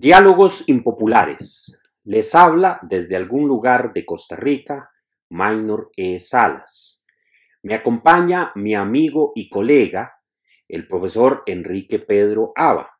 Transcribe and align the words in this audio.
Diálogos 0.00 0.62
impopulares. 0.68 1.76
Les 2.04 2.32
habla 2.36 2.78
desde 2.82 3.16
algún 3.16 3.48
lugar 3.48 3.92
de 3.92 4.06
Costa 4.06 4.36
Rica, 4.36 4.92
Minor 5.28 5.90
E. 5.96 6.20
Salas. 6.20 7.02
Me 7.64 7.74
acompaña 7.74 8.52
mi 8.54 8.76
amigo 8.76 9.32
y 9.34 9.48
colega, 9.48 10.22
el 10.68 10.86
profesor 10.86 11.42
Enrique 11.46 11.98
Pedro 11.98 12.52
Ava. 12.54 12.96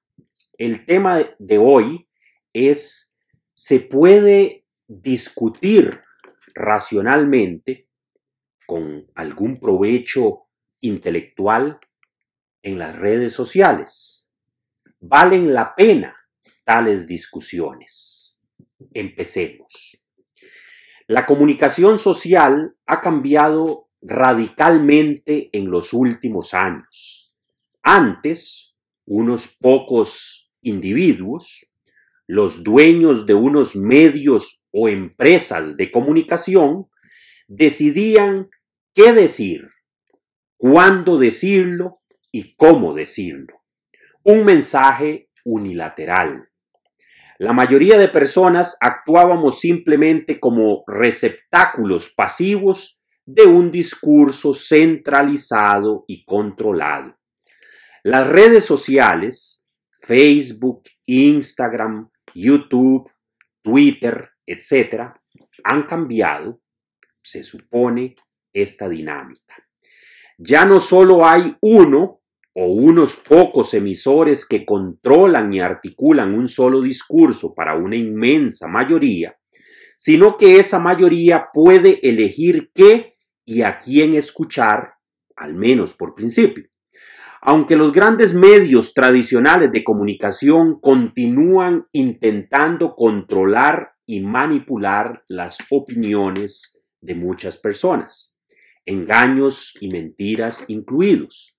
El 0.54 0.86
tema 0.86 1.20
de 1.38 1.58
hoy 1.58 2.08
es, 2.52 3.16
¿se 3.54 3.78
puede 3.78 4.66
discutir 4.88 6.00
racionalmente 6.52 7.86
con 8.66 9.06
algún 9.14 9.60
provecho 9.60 10.48
intelectual 10.80 11.78
en 12.60 12.76
las 12.76 12.98
redes 12.98 13.34
sociales? 13.34 14.28
¿Valen 14.98 15.54
la 15.54 15.76
pena 15.76 16.17
tales 16.68 17.06
discusiones? 17.06 18.36
Empecemos. 18.92 20.04
La 21.06 21.24
comunicación 21.24 21.98
social 21.98 22.76
ha 22.84 23.00
cambiado 23.00 23.88
radicalmente 24.02 25.48
en 25.54 25.70
los 25.70 25.94
últimos 25.94 26.52
años. 26.52 27.32
Antes, 27.82 28.76
unos 29.06 29.48
pocos 29.48 30.52
individuos, 30.60 31.64
los 32.26 32.62
dueños 32.62 33.24
de 33.24 33.32
unos 33.32 33.74
medios 33.74 34.66
o 34.70 34.90
empresas 34.90 35.74
de 35.78 35.90
comunicación, 35.90 36.90
decidían 37.46 38.50
qué 38.92 39.14
decir, 39.14 39.70
cuándo 40.58 41.18
decirlo 41.18 42.02
y 42.30 42.54
cómo 42.56 42.92
decirlo. 42.92 43.62
Un 44.22 44.44
mensaje 44.44 45.30
unilateral. 45.46 46.48
La 47.40 47.52
mayoría 47.52 47.96
de 47.98 48.08
personas 48.08 48.76
actuábamos 48.80 49.60
simplemente 49.60 50.40
como 50.40 50.82
receptáculos 50.88 52.12
pasivos 52.16 53.00
de 53.24 53.44
un 53.44 53.70
discurso 53.70 54.52
centralizado 54.52 56.04
y 56.08 56.24
controlado. 56.24 57.16
Las 58.02 58.26
redes 58.26 58.64
sociales, 58.64 59.68
Facebook, 60.00 60.82
Instagram, 61.06 62.10
YouTube, 62.34 63.08
Twitter, 63.62 64.30
etc., 64.44 65.12
han 65.62 65.84
cambiado, 65.84 66.60
se 67.22 67.44
supone, 67.44 68.16
esta 68.52 68.88
dinámica. 68.88 69.54
Ya 70.38 70.64
no 70.64 70.80
solo 70.80 71.24
hay 71.24 71.56
uno 71.60 72.17
o 72.60 72.66
unos 72.66 73.14
pocos 73.14 73.72
emisores 73.72 74.44
que 74.44 74.66
controlan 74.66 75.52
y 75.52 75.60
articulan 75.60 76.34
un 76.34 76.48
solo 76.48 76.82
discurso 76.82 77.54
para 77.54 77.76
una 77.76 77.94
inmensa 77.94 78.66
mayoría, 78.66 79.36
sino 79.96 80.36
que 80.36 80.58
esa 80.58 80.80
mayoría 80.80 81.50
puede 81.54 82.00
elegir 82.02 82.72
qué 82.74 83.14
y 83.44 83.62
a 83.62 83.78
quién 83.78 84.14
escuchar, 84.14 84.94
al 85.36 85.54
menos 85.54 85.94
por 85.94 86.16
principio. 86.16 86.64
Aunque 87.42 87.76
los 87.76 87.92
grandes 87.92 88.34
medios 88.34 88.92
tradicionales 88.92 89.70
de 89.70 89.84
comunicación 89.84 90.80
continúan 90.80 91.86
intentando 91.92 92.96
controlar 92.96 93.92
y 94.04 94.18
manipular 94.18 95.22
las 95.28 95.58
opiniones 95.70 96.82
de 97.00 97.14
muchas 97.14 97.56
personas, 97.56 98.40
engaños 98.84 99.74
y 99.80 99.90
mentiras 99.90 100.64
incluidos. 100.66 101.57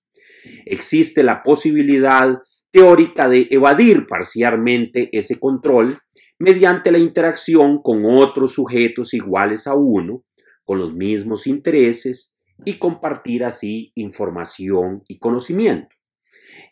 Existe 0.66 1.22
la 1.22 1.42
posibilidad 1.42 2.38
teórica 2.70 3.28
de 3.28 3.48
evadir 3.50 4.06
parcialmente 4.06 5.08
ese 5.12 5.38
control 5.38 5.98
mediante 6.38 6.90
la 6.90 6.98
interacción 6.98 7.82
con 7.82 8.04
otros 8.04 8.54
sujetos 8.54 9.12
iguales 9.12 9.66
a 9.66 9.74
uno, 9.74 10.24
con 10.64 10.78
los 10.78 10.94
mismos 10.94 11.46
intereses 11.46 12.38
y 12.64 12.78
compartir 12.78 13.44
así 13.44 13.90
información 13.94 15.02
y 15.08 15.18
conocimiento. 15.18 15.94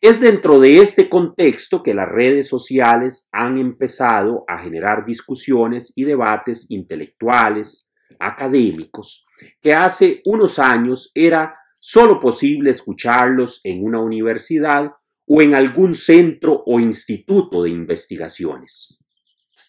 Es 0.00 0.20
dentro 0.20 0.60
de 0.60 0.78
este 0.78 1.08
contexto 1.08 1.82
que 1.82 1.94
las 1.94 2.08
redes 2.08 2.46
sociales 2.46 3.28
han 3.32 3.58
empezado 3.58 4.44
a 4.46 4.58
generar 4.58 5.04
discusiones 5.04 5.92
y 5.96 6.04
debates 6.04 6.70
intelectuales, 6.70 7.92
académicos, 8.20 9.26
que 9.60 9.74
hace 9.74 10.22
unos 10.24 10.58
años 10.58 11.10
era 11.14 11.57
solo 11.80 12.20
posible 12.20 12.70
escucharlos 12.70 13.60
en 13.64 13.84
una 13.84 14.00
universidad 14.00 14.92
o 15.26 15.42
en 15.42 15.54
algún 15.54 15.94
centro 15.94 16.62
o 16.66 16.80
instituto 16.80 17.62
de 17.62 17.70
investigaciones. 17.70 18.98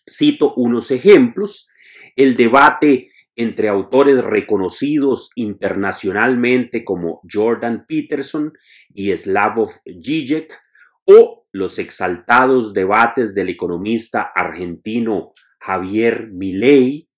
Cito 0.09 0.53
unos 0.55 0.91
ejemplos, 0.91 1.67
el 2.15 2.35
debate 2.35 3.11
entre 3.35 3.69
autores 3.69 4.23
reconocidos 4.23 5.29
internacionalmente 5.35 6.83
como 6.83 7.21
Jordan 7.31 7.85
Peterson 7.87 8.51
y 8.93 9.15
Slavoj 9.15 9.71
Žižek 9.85 10.59
o 11.05 11.45
los 11.51 11.79
exaltados 11.79 12.73
debates 12.73 13.33
del 13.33 13.49
economista 13.49 14.31
argentino 14.35 15.33
Javier 15.59 16.29
Milei 16.31 17.09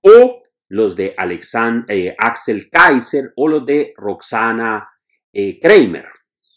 o 0.00 0.42
los 0.68 0.96
de 0.96 1.14
eh, 1.88 2.14
Axel 2.18 2.70
Kaiser 2.70 3.32
o 3.36 3.48
los 3.48 3.64
de 3.64 3.92
Roxana 3.96 4.88
eh, 5.32 5.58
Kramer. 5.60 6.06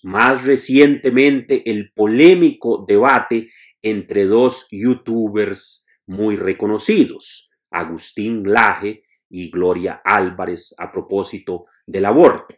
Más 0.04 0.44
recientemente, 0.44 1.70
el 1.70 1.92
polémico 1.94 2.86
debate 2.88 3.52
entre 3.82 4.26
dos 4.26 4.68
youtubers 4.72 5.86
muy 6.08 6.36
reconocidos, 6.36 7.52
Agustín 7.70 8.44
Laje 8.52 9.04
y 9.30 9.50
Gloria 9.50 10.02
Álvarez 10.04 10.74
a 10.78 10.92
propósito 10.92 11.66
del 11.86 12.06
aborto, 12.06 12.56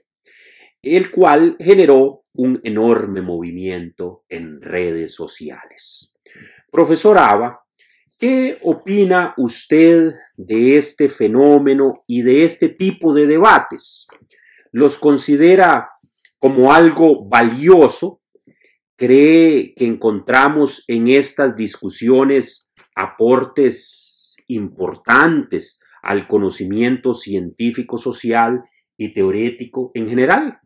el 0.82 1.12
cual 1.12 1.56
generó 1.60 2.26
un 2.34 2.60
enorme 2.64 3.22
movimiento 3.22 4.26
en 4.28 4.62
redes 4.62 5.14
sociales. 5.14 6.18
Profesor 6.72 7.18
Ava, 7.20 7.63
¿qué 8.24 8.58
opina 8.62 9.34
usted 9.36 10.14
de 10.38 10.78
este 10.78 11.10
fenómeno 11.10 12.02
y 12.08 12.22
de 12.22 12.46
este 12.46 12.70
tipo 12.70 13.14
de 13.14 13.28
debates? 13.28 14.08
¿Los 14.72 14.98
considera 14.98 15.90
como 16.40 16.72
algo 16.72 17.28
valioso? 17.28 18.22
¿Cree 18.96 19.74
que 19.76 19.86
encontramos 19.86 20.86
en 20.88 21.10
estas 21.10 21.58
discusiones 21.58 22.72
aportes 22.96 24.38
importantes 24.48 25.82
al 26.02 26.26
conocimiento 26.26 27.14
científico 27.14 27.98
social 27.98 28.64
y 28.96 29.14
teorético 29.14 29.92
en 29.96 30.08
general? 30.08 30.62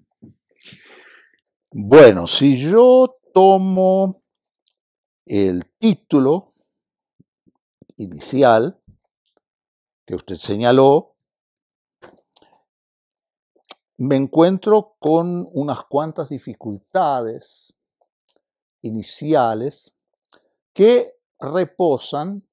Bueno, 1.72 2.28
si 2.28 2.56
yo 2.56 3.18
tomo 3.34 4.22
el 5.25 5.63
título 5.79 6.53
inicial 7.97 8.80
que 10.06 10.16
usted 10.16 10.35
señaló, 10.35 11.16
me 13.97 14.16
encuentro 14.16 14.96
con 15.00 15.50
unas 15.52 15.84
cuantas 15.85 16.30
dificultades 16.30 17.74
iniciales 18.81 19.94
que 20.74 21.12
reposan 21.40 22.47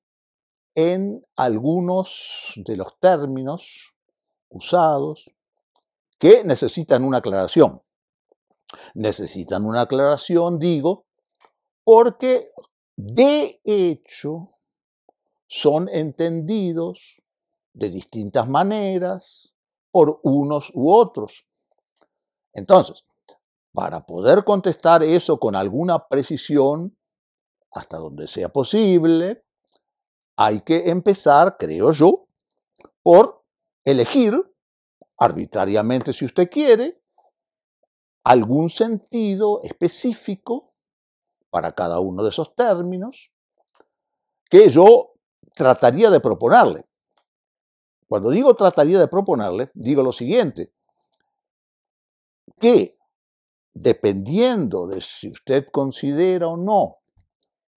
en 0.75 1.25
algunos 1.37 2.55
de 2.57 2.77
los 2.77 2.99
términos 2.99 3.95
usados 4.49 5.31
que 6.19 6.43
necesitan 6.45 7.05
una 7.05 7.19
aclaración. 7.19 7.83
Necesitan 8.95 9.67
una 9.67 9.83
aclaración, 9.83 10.59
digo, 10.59 11.07
porque 11.85 12.49
de 12.97 13.61
hecho 13.65 14.54
son 15.47 15.89
entendidos 15.89 17.23
de 17.73 17.91
distintas 17.91 18.49
maneras 18.49 19.55
por 19.91 20.21
unos 20.23 20.71
u 20.75 20.91
otros. 20.91 21.47
Entonces, 22.53 23.05
para 23.73 24.07
poder 24.07 24.45
contestar 24.45 25.03
eso 25.03 25.39
con 25.39 25.57
alguna 25.57 26.07
precisión, 26.07 26.97
hasta 27.73 27.99
donde 27.99 28.29
sea 28.29 28.49
posible, 28.49 29.45
hay 30.37 30.61
que 30.63 30.91
empezar, 30.91 31.57
creo 31.59 31.93
yo, 31.93 32.29
por 33.03 33.45
elegir 33.85 34.35
arbitrariamente, 35.19 36.13
si 36.13 36.25
usted 36.25 36.49
quiere, 36.49 37.01
algún 38.25 38.71
sentido 38.71 39.61
específico 39.63 40.73
para 41.51 41.73
cada 41.73 42.01
uno 42.01 42.23
de 42.23 42.31
esos 42.31 42.55
términos 42.55 43.31
que 44.49 44.71
yo 44.71 45.14
trataría 45.55 46.11
de 46.11 46.21
proponerle. 46.21 46.85
Cuando 48.07 48.31
digo 48.31 48.55
trataría 48.55 48.99
de 48.99 49.09
proponerle, 49.09 49.71
digo 49.75 50.03
lo 50.03 50.13
siguiente, 50.13 50.73
que 52.61 52.97
dependiendo 53.73 54.87
de 54.87 55.01
si 55.01 55.31
usted 55.31 55.67
considera 55.71 56.49
o 56.49 56.57
no 56.57 56.99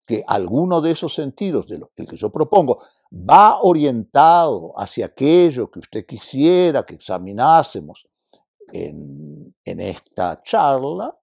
que 0.05 0.23
alguno 0.26 0.81
de 0.81 0.93
esos 0.93 1.14
sentidos, 1.14 1.67
de 1.67 1.78
lo, 1.78 1.90
el 1.96 2.06
que 2.06 2.17
yo 2.17 2.31
propongo, 2.31 2.81
va 3.12 3.61
orientado 3.61 4.73
hacia 4.76 5.06
aquello 5.06 5.70
que 5.70 5.81
usted 5.81 6.06
quisiera 6.06 6.87
que 6.87 6.94
examinásemos 6.94 8.06
en, 8.73 9.55
en 9.64 9.81
esta 9.81 10.43
charla, 10.43 11.17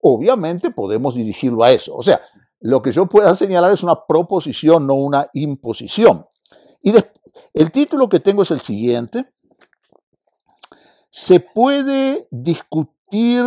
obviamente 0.00 0.70
podemos 0.70 1.14
dirigirlo 1.14 1.62
a 1.62 1.72
eso. 1.72 1.94
O 1.94 2.02
sea, 2.02 2.20
lo 2.60 2.82
que 2.82 2.92
yo 2.92 3.06
pueda 3.06 3.34
señalar 3.34 3.72
es 3.72 3.82
una 3.82 4.06
proposición, 4.06 4.86
no 4.86 4.94
una 4.94 5.26
imposición. 5.32 6.26
Y 6.82 6.94
el 7.54 7.72
título 7.72 8.08
que 8.08 8.20
tengo 8.20 8.42
es 8.42 8.50
el 8.50 8.60
siguiente. 8.60 9.32
Se 11.10 11.40
puede 11.40 12.28
discutir 12.30 13.44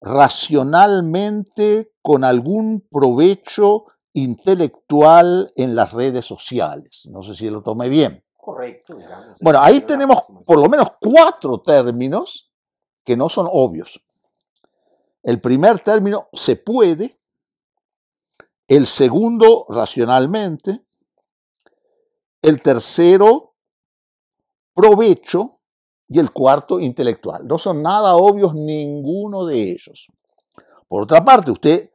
racionalmente 0.00 1.92
con 2.02 2.24
algún 2.24 2.86
provecho 2.90 3.86
intelectual 4.12 5.50
en 5.56 5.74
las 5.74 5.92
redes 5.92 6.24
sociales. 6.24 7.08
No 7.10 7.22
sé 7.22 7.34
si 7.34 7.48
lo 7.48 7.62
tomé 7.62 7.88
bien. 7.88 8.22
Correcto. 8.36 8.98
bueno, 9.40 9.60
ahí 9.62 9.80
tenemos 9.80 10.18
por 10.46 10.60
lo 10.60 10.68
menos 10.68 10.88
cuatro 11.00 11.62
términos 11.62 12.52
que 13.02 13.16
no 13.16 13.30
son 13.30 13.48
obvios. 13.50 13.98
El 15.22 15.40
primer 15.40 15.80
término, 15.80 16.28
se 16.34 16.56
puede. 16.56 17.18
El 18.66 18.86
segundo, 18.86 19.66
racionalmente. 19.68 20.84
El 22.42 22.62
tercero, 22.62 23.54
provecho. 24.74 25.54
Y 26.08 26.18
el 26.18 26.32
cuarto, 26.32 26.78
intelectual. 26.80 27.46
No 27.46 27.58
son 27.58 27.82
nada 27.82 28.16
obvios 28.16 28.54
ninguno 28.54 29.46
de 29.46 29.70
ellos. 29.72 30.08
Por 30.86 31.02
otra 31.02 31.24
parte, 31.24 31.50
usted 31.50 31.90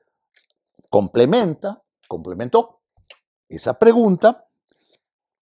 complementa, 0.90 1.82
complementó 2.08 2.82
esa 3.48 3.78
pregunta 3.78 4.46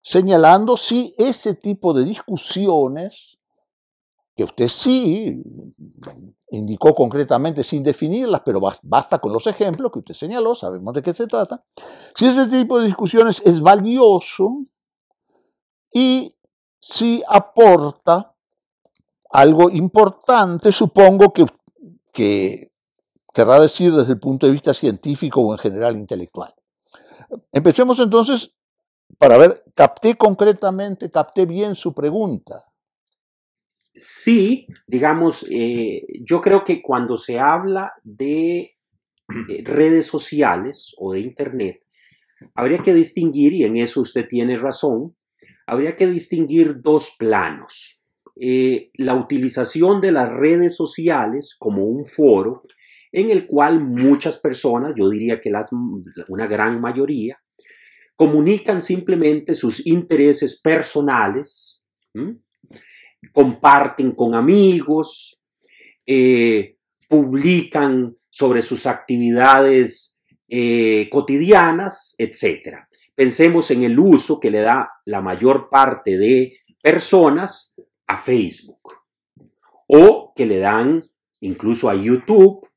señalando 0.01 0.77
si 0.77 1.13
ese 1.17 1.53
tipo 1.53 1.93
de 1.93 2.05
discusiones, 2.05 3.39
que 4.37 4.43
usted 4.43 4.67
sí 4.67 5.41
indicó 6.51 6.93
concretamente 6.93 7.63
sin 7.63 7.81
definirlas, 7.81 8.41
pero 8.45 8.61
basta 8.83 9.17
con 9.17 9.33
los 9.33 9.47
ejemplos 9.47 9.91
que 9.91 9.99
usted 9.99 10.13
señaló, 10.13 10.53
sabemos 10.53 10.93
de 10.93 11.01
qué 11.01 11.11
se 11.11 11.25
trata, 11.25 11.65
si 12.15 12.27
ese 12.27 12.45
tipo 12.45 12.79
de 12.79 12.85
discusiones 12.85 13.41
es 13.43 13.59
valioso 13.59 14.59
y 15.91 16.35
si 16.79 17.23
aporta 17.27 18.35
algo 19.31 19.71
importante, 19.71 20.71
supongo 20.71 21.33
que, 21.33 21.45
que 22.13 22.71
querrá 23.33 23.59
decir 23.59 23.91
desde 23.93 24.13
el 24.13 24.19
punto 24.19 24.45
de 24.45 24.53
vista 24.53 24.71
científico 24.75 25.41
o 25.41 25.51
en 25.51 25.57
general 25.57 25.97
intelectual. 25.97 26.53
Empecemos 27.51 27.97
entonces 27.99 28.53
para 29.17 29.37
ver, 29.37 29.63
capté 29.73 30.15
concretamente, 30.15 31.09
capté 31.09 31.47
bien 31.47 31.73
su 31.73 31.93
pregunta. 31.95 32.63
Sí, 33.97 34.67
digamos, 34.85 35.45
eh, 35.49 36.05
yo 36.21 36.39
creo 36.39 36.63
que 36.63 36.81
cuando 36.81 37.17
se 37.17 37.39
habla 37.39 37.93
de 38.03 38.57
eh, 38.59 39.63
redes 39.63 40.05
sociales 40.05 40.93
o 40.99 41.13
de 41.13 41.21
Internet, 41.21 41.79
habría 42.53 42.77
que 42.79 42.93
distinguir, 42.93 43.53
y 43.53 43.63
en 43.63 43.77
eso 43.77 44.01
usted 44.01 44.27
tiene 44.27 44.55
razón, 44.55 45.15
habría 45.65 45.95
que 45.95 46.05
distinguir 46.05 46.81
dos 46.81 47.15
planos. 47.17 48.03
Eh, 48.39 48.91
la 48.93 49.15
utilización 49.15 49.99
de 49.99 50.11
las 50.11 50.29
redes 50.29 50.75
sociales 50.75 51.55
como 51.57 51.85
un 51.85 52.05
foro 52.05 52.63
en 53.11 53.31
el 53.31 53.47
cual 53.47 53.83
muchas 53.83 54.37
personas, 54.37 54.93
yo 54.95 55.09
diría 55.09 55.41
que 55.41 55.49
las, 55.49 55.71
una 56.27 56.45
gran 56.45 56.79
mayoría, 56.79 57.39
comunican 58.15 58.81
simplemente 58.81 59.55
sus 59.55 59.85
intereses 59.87 60.61
personales, 60.61 61.83
comparten 63.31 64.11
con 64.11 64.35
amigos, 64.35 65.43
eh, 66.05 66.77
publican 67.07 68.15
sobre 68.29 68.61
sus 68.61 68.85
actividades 68.85 70.21
eh, 70.47 71.09
cotidianas, 71.11 72.15
etc. 72.17 72.77
Pensemos 73.15 73.71
en 73.71 73.83
el 73.83 73.97
uso 73.99 74.39
que 74.39 74.51
le 74.51 74.61
da 74.61 74.89
la 75.05 75.21
mayor 75.21 75.69
parte 75.69 76.17
de 76.17 76.57
personas 76.81 77.75
a 78.07 78.17
Facebook 78.17 78.93
o 79.87 80.33
que 80.35 80.45
le 80.45 80.59
dan 80.59 81.03
incluso 81.39 81.89
a 81.89 81.95
YouTube 81.95 82.67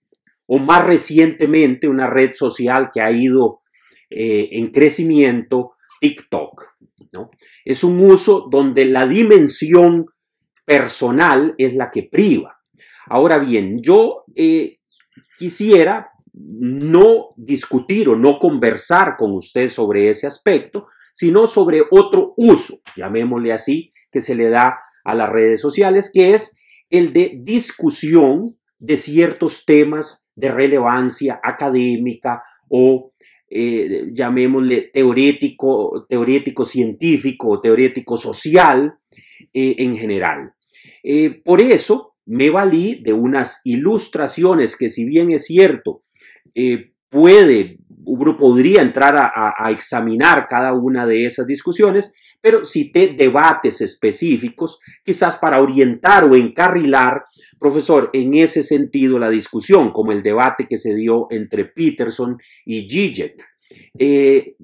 o 0.47 0.59
más 0.59 0.85
recientemente 0.85 1.89
una 1.89 2.09
red 2.09 2.33
social 2.35 2.91
que 2.93 3.01
ha 3.01 3.13
ido 3.13 3.63
eh, 4.09 4.49
en 4.53 4.73
crecimiento, 4.73 5.75
TikTok. 6.01 6.77
¿no? 7.13 7.31
Es 7.65 7.85
un 7.85 8.01
uso 8.01 8.49
donde 8.51 8.85
la 8.85 9.07
dimensión 9.07 10.07
personal 10.71 11.53
es 11.59 11.75
la 11.75 11.91
que 11.91 12.05
priva. 12.05 12.61
Ahora 13.07 13.39
bien, 13.39 13.83
yo 13.83 14.23
eh, 14.37 14.77
quisiera 15.37 16.13
no 16.33 17.31
discutir 17.37 18.09
o 18.09 18.15
no 18.15 18.39
conversar 18.39 19.17
con 19.17 19.33
usted 19.33 19.67
sobre 19.69 20.09
ese 20.09 20.29
aspecto, 20.29 20.87
sino 21.13 21.49
sobre 21.49 21.83
otro 21.91 22.35
uso, 22.37 22.79
llamémosle 22.97 23.53
así, 23.53 23.93
que 24.13 24.21
se 24.21 24.37
le 24.37 24.49
da 24.49 24.79
a 25.03 25.15
las 25.17 25.29
redes 25.29 25.61
sociales, 25.61 26.09
que 26.15 26.35
es 26.35 26.57
el 26.89 27.13
de 27.13 27.41
discusión 27.43 28.57
de 28.79 28.97
ciertos 28.97 29.65
temas 29.65 30.31
de 30.37 30.53
relevancia 30.53 31.41
académica 31.43 32.45
o 32.69 33.13
eh, 33.49 34.07
llamémosle 34.13 34.93
teorético, 34.95 36.07
teorético 36.09 36.65
científico 36.65 37.49
o 37.49 37.61
teorético 37.61 38.17
social 38.17 38.95
eh, 39.53 39.75
en 39.79 39.97
general. 39.97 40.55
Eh, 41.03 41.41
por 41.45 41.61
eso 41.61 42.17
me 42.27 42.51
valí 42.51 43.03
de 43.03 43.13
unas 43.13 43.61
ilustraciones 43.65 44.77
que 44.77 44.89
si 44.89 45.05
bien 45.05 45.31
es 45.31 45.47
cierto, 45.47 46.05
eh, 46.55 46.93
puede, 47.09 47.79
uno 48.05 48.37
podría 48.37 48.83
entrar 48.83 49.17
a, 49.17 49.71
examinar 49.71 50.47
cada 50.49 50.73
una 50.73 51.07
de 51.07 51.27
esas 51.27 51.47
discusiones, 51.47 52.13
pero 52.41 52.65
cité 52.65 53.09
debates 53.09 53.81
específicos, 53.81 54.79
quizás 55.05 55.37
para 55.37 55.61
orientar 55.61 56.25
o 56.25 56.37
encarrilar, 56.37 57.25
profesor, 57.59 58.11
en 58.13 58.35
ese 58.35 58.63
sentido 58.63 59.19
la 59.19 59.29
discusión, 59.29 59.93
como 59.93 60.13
el 60.13 60.23
debate 60.23 60.67
que 60.69 60.79
se 60.79 60.95
dio 60.95 61.27
entre 61.31 61.65
Peterson 61.65 62.39
y 62.65 62.89
Zizek. 62.89 63.45
Eh, 63.99 64.57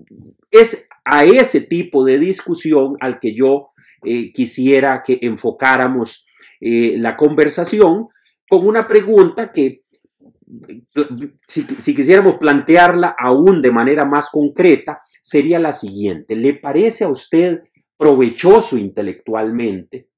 es 0.50 0.88
a 1.04 1.24
ese 1.24 1.60
tipo 1.60 2.04
de 2.04 2.18
discusión 2.18 2.96
al 3.00 3.20
que 3.20 3.34
yo 3.34 3.70
quisiera 4.34 5.02
que 5.04 5.18
enfocáramos 5.22 6.25
eh, 6.60 6.96
la 6.98 7.16
conversación 7.16 8.08
con 8.48 8.66
una 8.66 8.86
pregunta 8.86 9.52
que, 9.52 9.82
si, 11.46 11.66
si 11.78 11.94
quisiéramos 11.94 12.36
plantearla 12.36 13.16
aún 13.18 13.60
de 13.62 13.72
manera 13.72 14.04
más 14.04 14.30
concreta, 14.30 15.00
sería 15.20 15.58
la 15.58 15.72
siguiente. 15.72 16.36
¿Le 16.36 16.54
parece 16.54 17.04
a 17.04 17.08
usted 17.08 17.62
provechoso 17.96 18.76
intelectualmente 18.76 20.08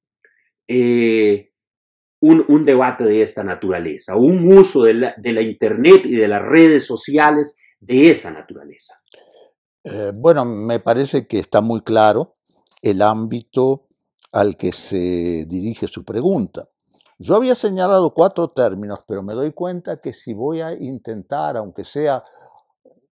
eh, 0.67 1.53
un, 2.21 2.65
debate 2.65 3.05
de 3.05 3.23
esta 3.23 3.45
naturaleza, 3.45 4.17
un 4.17 4.53
uso 4.53 4.83
de 4.83 4.95
la, 4.95 5.43
Internet 5.43 6.05
y 6.05 6.17
de 6.17 6.29
las 6.29 6.43
redes 6.43 6.85
sociales 6.85 7.59
de 7.81 8.11
esa 8.11 8.33
naturaleza? 8.33 8.95
Eh, 9.85 10.13
bueno, 10.15 10.45
me 10.45 10.81
parece 10.81 11.27
que 11.27 11.39
está 11.39 11.61
muy 11.61 11.81
claro 11.81 12.37
el 12.83 13.03
ámbito 13.03 13.88
al 14.33 14.57
que 14.57 14.73
se 14.73 15.45
dirige 15.47 15.89
su 15.89 16.05
pregunta. 16.05 16.69
Yo 17.19 17.35
había 17.35 17.55
señalado 17.55 18.15
cuatro 18.15 18.51
términos, 18.51 19.01
pero 19.07 19.23
me 19.23 19.35
doy 19.35 19.53
cuenta 19.53 20.01
que 20.01 20.13
si 20.13 20.35
voy 20.35 20.61
a 20.61 20.73
intentar, 20.73 21.57
aunque 21.57 21.85
sea 21.85 22.23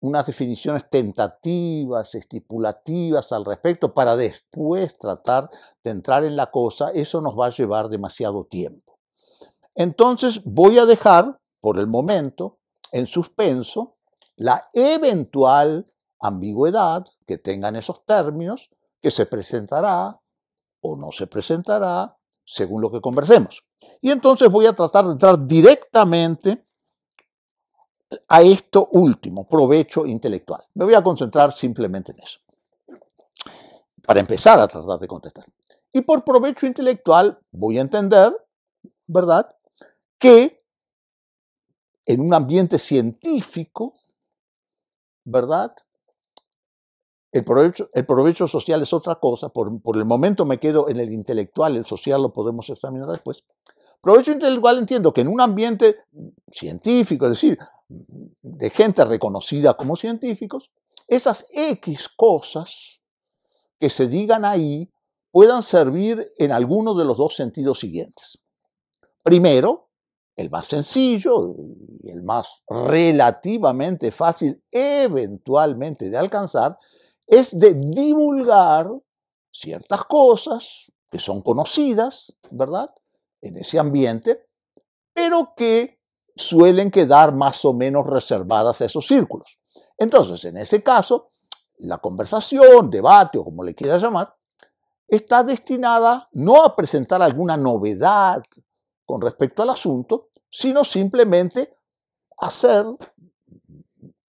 unas 0.01 0.25
definiciones 0.25 0.89
tentativas, 0.89 2.13
estipulativas 2.13 3.31
al 3.31 3.45
respecto, 3.45 3.93
para 3.93 4.17
después 4.17 4.97
tratar 4.97 5.49
de 5.81 5.91
entrar 5.91 6.25
en 6.25 6.35
la 6.35 6.51
cosa, 6.51 6.89
eso 6.91 7.21
nos 7.21 7.39
va 7.39 7.45
a 7.45 7.51
llevar 7.51 7.87
demasiado 7.87 8.43
tiempo. 8.45 8.99
Entonces 9.75 10.41
voy 10.43 10.77
a 10.77 10.85
dejar, 10.85 11.39
por 11.61 11.79
el 11.79 11.87
momento, 11.87 12.59
en 12.91 13.07
suspenso 13.07 13.95
la 14.35 14.67
eventual 14.73 15.89
ambigüedad 16.19 17.05
que 17.25 17.37
tengan 17.37 17.77
esos 17.77 18.05
términos, 18.05 18.69
que 19.01 19.11
se 19.11 19.25
presentará 19.25 20.19
o 20.83 20.95
no 20.95 21.11
se 21.11 21.27
presentará 21.27 22.15
según 22.45 22.81
lo 22.81 22.91
que 22.91 23.01
conversemos. 23.01 23.63
Y 24.01 24.11
entonces 24.11 24.49
voy 24.49 24.65
a 24.65 24.73
tratar 24.73 25.05
de 25.05 25.13
entrar 25.13 25.47
directamente 25.47 26.65
a 28.27 28.41
esto 28.41 28.89
último, 28.91 29.47
provecho 29.47 30.05
intelectual. 30.05 30.61
Me 30.75 30.85
voy 30.85 30.93
a 30.93 31.03
concentrar 31.03 31.51
simplemente 31.51 32.11
en 32.11 32.19
eso, 32.19 32.39
para 34.05 34.19
empezar 34.19 34.59
a 34.59 34.67
tratar 34.67 34.99
de 34.99 35.07
contestar. 35.07 35.45
Y 35.91 36.01
por 36.01 36.23
provecho 36.23 36.67
intelectual 36.67 37.39
voy 37.51 37.77
a 37.77 37.81
entender, 37.81 38.35
¿verdad?, 39.07 39.55
que 40.19 40.63
en 42.05 42.21
un 42.21 42.33
ambiente 42.33 42.77
científico 42.77 43.93
¿verdad? 45.25 45.75
El 47.33 47.43
provecho, 47.43 48.47
social 48.47 48.83
es 48.83 48.93
otra 48.93 49.15
cosa, 49.15 49.49
por, 49.49 49.81
por, 49.81 49.97
el 49.97 50.05
momento 50.05 50.45
me 50.45 50.59
quedo 50.59 50.87
en 50.87 50.99
el 50.99 51.11
intelectual, 51.11 51.75
el 51.75 51.85
social 51.85 52.21
lo 52.21 52.31
podemos 52.31 52.69
examinar 52.69 53.09
después. 53.09 53.43
Provecho 54.01 54.31
intelectual 54.31 54.77
entiendo 54.77 55.11
que 55.11 55.21
en 55.21 55.29
un 55.29 55.41
ambiente 55.41 55.97
científico, 56.51 57.25
es 57.25 57.31
decir, 57.31 57.57
de 57.89 58.69
gente 58.69 59.03
reconocida 59.03 59.73
como 59.73 59.95
científicos, 59.95 60.69
esas 61.07 61.47
X 61.51 62.07
cosas 62.15 63.01
que 63.79 63.89
se 63.89 64.07
digan 64.07 64.45
ahí 64.45 64.93
puedan 65.31 65.63
servir 65.63 66.27
en 66.37 66.51
alguno 66.51 66.93
de 66.93 67.05
los 67.05 67.17
dos 67.17 67.35
sentidos 67.35 67.79
siguientes. 67.79 68.43
Primero, 69.23 69.89
el 70.35 70.51
más 70.51 70.67
sencillo 70.67 71.55
y 71.99 72.11
el 72.11 72.21
más 72.21 72.61
relativamente 72.67 74.11
fácil 74.11 74.63
eventualmente 74.71 76.11
de 76.11 76.17
alcanzar 76.17 76.77
es 77.27 77.57
de 77.57 77.73
divulgar 77.73 78.89
ciertas 79.51 80.03
cosas 80.05 80.91
que 81.09 81.19
son 81.19 81.41
conocidas, 81.41 82.35
¿verdad? 82.51 82.93
En 83.41 83.57
ese 83.57 83.79
ambiente, 83.79 84.47
pero 85.13 85.53
que 85.55 85.99
suelen 86.35 86.89
quedar 86.89 87.33
más 87.33 87.63
o 87.65 87.73
menos 87.73 88.07
reservadas 88.07 88.81
a 88.81 88.85
esos 88.85 89.05
círculos. 89.05 89.59
Entonces, 89.97 90.43
en 90.45 90.57
ese 90.57 90.81
caso, 90.81 91.31
la 91.77 91.99
conversación, 91.99 92.89
debate 92.89 93.37
o 93.37 93.43
como 93.43 93.63
le 93.63 93.75
quiera 93.75 93.97
llamar, 93.97 94.35
está 95.07 95.43
destinada 95.43 96.27
no 96.33 96.63
a 96.63 96.75
presentar 96.75 97.21
alguna 97.21 97.57
novedad 97.57 98.43
con 99.05 99.21
respecto 99.21 99.61
al 99.61 99.69
asunto, 99.69 100.29
sino 100.49 100.83
simplemente 100.83 101.75
a 102.39 102.47
hacer 102.47 102.85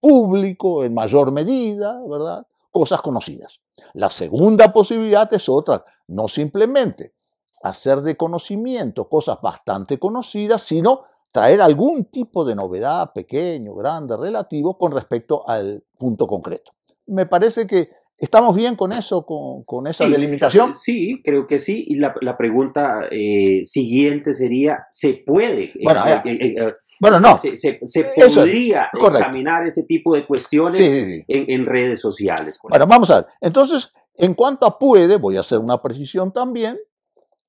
público 0.01 0.85
en 0.85 0.93
mayor 0.93 1.33
medida, 1.33 1.99
¿verdad? 2.07 2.47
Cosas 2.75 3.01
conocidas. 3.03 3.61
La 3.93 4.11
segunda 4.11 4.73
posibilidad 4.73 5.33
es 5.33 5.49
otra, 5.49 5.85
no 6.09 6.27
simplemente 6.27 7.15
hacer 7.63 8.03
de 8.03 8.17
conocimiento 8.17 9.09
cosas 9.09 9.41
bastante 9.41 10.01
conocidas, 10.01 10.63
sino 10.63 11.03
traer 11.31 11.61
algún 11.61 12.07
tipo 12.07 12.45
de 12.45 12.57
novedad, 12.57 13.13
pequeño, 13.13 13.77
grande, 13.77 14.17
relativo, 14.17 14.77
con 14.77 14.91
respecto 14.91 15.49
al 15.49 15.85
punto 15.97 16.27
concreto. 16.27 16.73
Me 17.07 17.27
parece 17.27 17.69
que 17.69 17.91
¿Estamos 18.17 18.55
bien 18.55 18.77
con 18.77 18.93
eso, 18.93 19.27
con, 19.27 19.87
esa 19.89 20.09
delimitación? 20.09 20.73
Sí, 20.73 21.21
creo 21.25 21.47
que 21.49 21.59
sí. 21.59 21.85
Y 21.89 21.97
la, 21.97 22.37
pregunta 22.39 23.09
eh, 23.11 23.63
siguiente 23.65 24.33
sería, 24.33 24.87
¿se 24.91 25.25
puede? 25.27 25.65
Eh, 25.65 25.81
bueno, 25.83 26.05
eh, 26.25 26.75
bueno 27.01 27.19
no. 27.19 27.37
¿Se, 27.37 27.81
podría 28.15 28.89
examinar 28.93 29.67
ese 29.67 29.83
tipo 29.85 30.15
de 30.15 30.27
cuestiones 30.27 30.81
En, 31.27 31.67
redes 31.67 32.01
sociales? 32.01 32.59
Bueno, 32.63 32.87
vamos 32.87 33.11
a 33.11 33.23
ver. 33.23 33.27
Entonces, 33.41 33.91
en 34.15 34.35
cuanto 34.35 34.65
a 34.65 34.79
puede, 34.79 35.17
voy 35.17 35.37
a 35.37 35.41
hacer 35.41 35.59
una 35.59 35.83
precisión 35.83 36.33
también, 36.33 36.79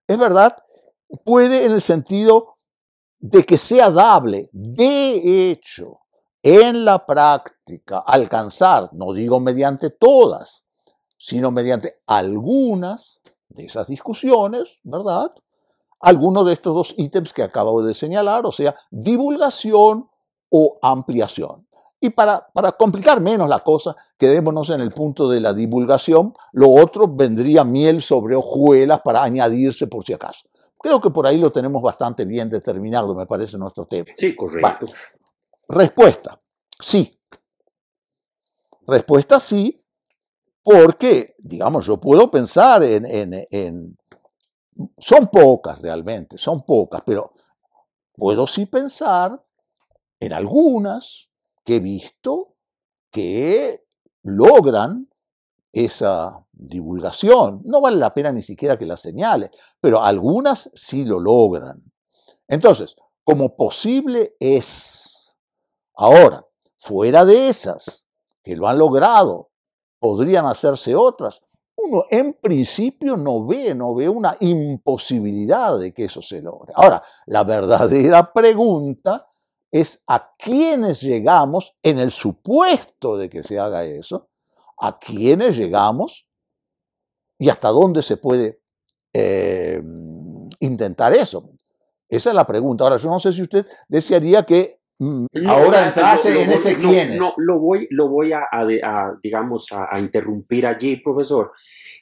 es 0.07 0.17
verdad, 0.17 0.57
puede 1.23 1.65
en 1.65 1.73
el 1.73 1.81
sentido 1.81 2.57
de 3.19 3.43
que 3.43 3.59
sea 3.59 3.91
dable. 3.91 4.49
De 4.51 5.51
hecho, 5.51 5.99
en 6.45 6.85
la 6.85 7.07
práctica 7.07 8.03
alcanzar, 8.05 8.91
no 8.93 9.13
digo 9.13 9.39
mediante 9.39 9.89
todas, 9.89 10.63
sino 11.17 11.49
mediante 11.49 11.95
algunas 12.05 13.19
de 13.49 13.65
esas 13.65 13.87
discusiones, 13.87 14.77
¿verdad? 14.83 15.31
Algunos 15.99 16.45
de 16.45 16.53
estos 16.53 16.75
dos 16.75 16.93
ítems 16.97 17.33
que 17.33 17.41
acabo 17.41 17.81
de 17.81 17.95
señalar, 17.95 18.45
o 18.45 18.51
sea, 18.51 18.75
divulgación 18.91 20.07
o 20.51 20.77
ampliación. 20.83 21.67
Y 21.99 22.11
para, 22.11 22.45
para 22.53 22.73
complicar 22.73 23.21
menos 23.21 23.49
la 23.49 23.61
cosa, 23.61 23.95
quedémonos 24.15 24.69
en 24.69 24.81
el 24.81 24.91
punto 24.91 25.27
de 25.27 25.41
la 25.41 25.51
divulgación, 25.51 26.35
lo 26.51 26.69
otro 26.69 27.07
vendría 27.07 27.63
miel 27.63 28.03
sobre 28.03 28.35
hojuelas 28.35 29.01
para 29.01 29.23
añadirse 29.23 29.87
por 29.87 30.05
si 30.05 30.13
acaso. 30.13 30.47
Creo 30.77 31.01
que 31.01 31.09
por 31.09 31.25
ahí 31.25 31.39
lo 31.39 31.51
tenemos 31.51 31.81
bastante 31.81 32.23
bien 32.23 32.51
determinado, 32.51 33.15
me 33.15 33.25
parece, 33.25 33.57
nuestro 33.57 33.87
tema. 33.87 34.11
Sí, 34.15 34.35
correcto. 34.35 34.85
Respuesta, 35.67 36.39
sí. 36.79 37.19
Respuesta 38.87 39.39
sí, 39.39 39.79
porque, 40.63 41.35
digamos, 41.39 41.85
yo 41.85 41.99
puedo 41.99 42.29
pensar 42.29 42.83
en, 42.83 43.97
Son 44.97 45.27
pocas 45.27 45.81
realmente, 45.81 46.37
son 46.37 46.63
pocas, 46.63 47.01
pero 47.05 47.33
puedo 48.13 48.45
sí 48.45 48.65
pensar 48.65 49.43
en 50.19 50.33
algunas 50.33 51.29
que 51.63 51.77
he 51.77 51.79
visto 51.79 52.55
que 53.11 53.85
logran 54.23 55.09
esa 55.71 56.45
divulgación. 56.51 57.61
No 57.65 57.81
vale 57.81 57.97
la 57.97 58.13
pena 58.13 58.31
ni 58.31 58.41
siquiera 58.41 58.77
que 58.77 58.85
la 58.85 58.97
señale, 58.97 59.51
pero 59.81 60.01
algunas 60.01 60.69
sí 60.73 61.05
lo 61.05 61.19
logran. 61.19 61.83
Entonces, 62.47 62.95
como 63.23 63.55
posible 63.55 64.35
es 64.39 65.14
Ahora, 65.95 66.45
fuera 66.77 67.25
de 67.25 67.49
esas 67.49 68.05
que 68.43 68.55
lo 68.55 68.67
han 68.67 68.77
logrado, 68.77 69.49
podrían 69.99 70.45
hacerse 70.45 70.95
otras. 70.95 71.41
Uno 71.77 72.05
en 72.09 72.33
principio 72.33 73.17
no 73.17 73.45
ve, 73.45 73.73
no 73.75 73.95
ve 73.95 74.07
una 74.07 74.37
imposibilidad 74.39 75.77
de 75.79 75.93
que 75.93 76.05
eso 76.05 76.21
se 76.21 76.41
logre. 76.41 76.73
Ahora, 76.75 77.01
la 77.25 77.43
verdadera 77.43 78.31
pregunta 78.31 79.27
es 79.71 80.03
a 80.07 80.33
quiénes 80.37 81.01
llegamos 81.01 81.75
en 81.83 81.99
el 81.99 82.11
supuesto 82.11 83.17
de 83.17 83.29
que 83.29 83.43
se 83.43 83.59
haga 83.59 83.83
eso, 83.83 84.29
a 84.77 84.99
quiénes 84.99 85.57
llegamos 85.57 86.27
y 87.37 87.49
hasta 87.49 87.69
dónde 87.69 88.01
se 88.03 88.17
puede 88.17 88.61
eh, 89.11 89.81
intentar 90.59 91.13
eso. 91.13 91.49
Esa 92.07 92.29
es 92.29 92.35
la 92.35 92.47
pregunta. 92.47 92.83
Ahora, 92.83 92.97
yo 92.97 93.09
no 93.09 93.19
sé 93.19 93.33
si 93.33 93.41
usted 93.41 93.65
desearía 93.87 94.43
que 94.43 94.79
Mm, 94.97 95.25
ahora 95.47 95.87
entrase 95.87 96.41
en 96.41 96.51
ese 96.51 96.75
quién 96.75 97.17
No, 97.17 97.33
lo 97.37 97.59
voy, 97.59 97.87
lo 97.89 98.07
voy 98.07 98.31
a, 98.31 98.47
digamos, 99.21 99.67
a, 99.71 99.99
interrumpir 99.99 100.65
allí, 100.65 100.97
profesor. 100.97 101.51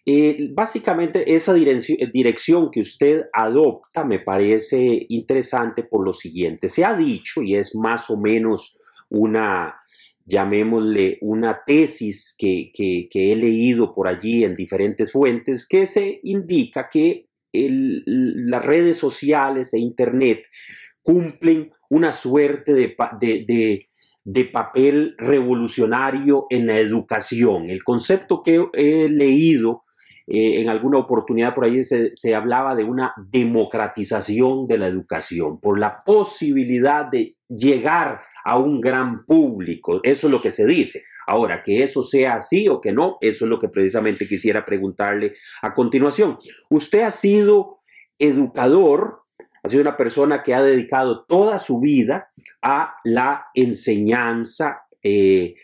Eh, 0.06 0.50
básicamente 0.54 1.34
esa 1.34 1.54
dirección, 1.54 1.98
dirección 2.12 2.70
que 2.70 2.82
usted 2.82 3.26
adopta 3.34 4.04
me 4.04 4.20
parece 4.20 5.06
interesante 5.10 5.84
por 5.84 6.06
lo 6.06 6.14
siguiente. 6.14 6.70
Se 6.70 6.86
ha 6.86 6.96
dicho, 6.96 7.42
y 7.42 7.56
es 7.56 7.76
más 7.76 8.10
o 8.10 8.18
menos 8.18 8.78
una, 9.10 9.76
llamémosle, 10.26 11.18
una 11.22 11.62
tesis 11.66 12.36
que, 12.38 12.72
que, 12.74 13.32
he 13.32 13.36
leído 13.36 13.96
por 13.96 14.08
allí 14.08 14.44
en 14.44 14.56
diferentes 14.56 15.12
fuentes, 15.12 15.68
que 15.68 15.88
se 15.88 16.20
indica 16.24 16.90
que 16.92 17.28
el, 17.52 18.04
las 18.06 18.66
redes 18.66 18.98
sociales 18.98 19.74
e 19.74 19.80
Internet 19.80 20.44
cumplen 21.04 21.72
una 21.90 22.12
suerte 22.12 22.74
de, 22.74 22.96
de, 24.24 24.46
papel 24.46 25.16
revolucionario 25.18 26.48
en 26.50 26.66
la 26.66 26.80
educación. 26.80 27.70
El 27.70 27.84
concepto 27.84 28.42
que 28.42 28.66
he 28.74 29.10
leído 29.10 29.84
eh, 30.26 30.62
en 30.62 30.70
alguna 30.70 31.00
oportunidad 31.00 31.54
por 31.54 31.66
ahí 31.66 31.84
se, 31.84 32.16
se, 32.16 32.34
hablaba 32.34 32.76
de 32.76 32.86
una 32.86 33.14
democratización 33.30 34.66
de 34.66 34.78
la 34.78 34.88
educación, 34.88 35.60
por 35.60 35.78
la 35.78 36.04
posibilidad 36.06 37.06
de 37.06 37.36
llegar 37.50 38.22
a 38.46 38.58
un 38.58 38.80
gran 38.80 39.26
público. 39.26 40.00
Eso 40.04 40.28
es 40.28 40.32
lo 40.32 40.42
que 40.42 40.52
se 40.52 40.66
dice. 40.66 41.04
Ahora, 41.28 41.64
que 41.64 41.84
eso 41.84 42.04
sea 42.04 42.36
así 42.36 42.68
o 42.68 42.82
que 42.82 42.92
no, 42.92 43.18
eso 43.22 43.46
es 43.46 43.50
lo 43.50 43.60
que 43.60 43.70
precisamente 43.70 44.28
quisiera 44.28 44.66
preguntarle 44.66 45.36
a 45.62 45.74
continuación. 45.74 46.38
Usted 46.70 47.02
ha 47.02 47.12
sido 47.12 47.80
educador 48.20 49.23
ha 49.64 49.70
sido 49.70 49.82
una 49.82 49.96
persona 49.96 50.44
que 50.44 50.54
ha 50.54 50.62
dedicado 50.62 51.26
toda 51.26 51.58
su 51.58 51.80
vida 51.80 52.28
a 52.62 52.96
la 53.06 53.46
enseñanza. 53.56 54.82
Eh, 55.02 55.56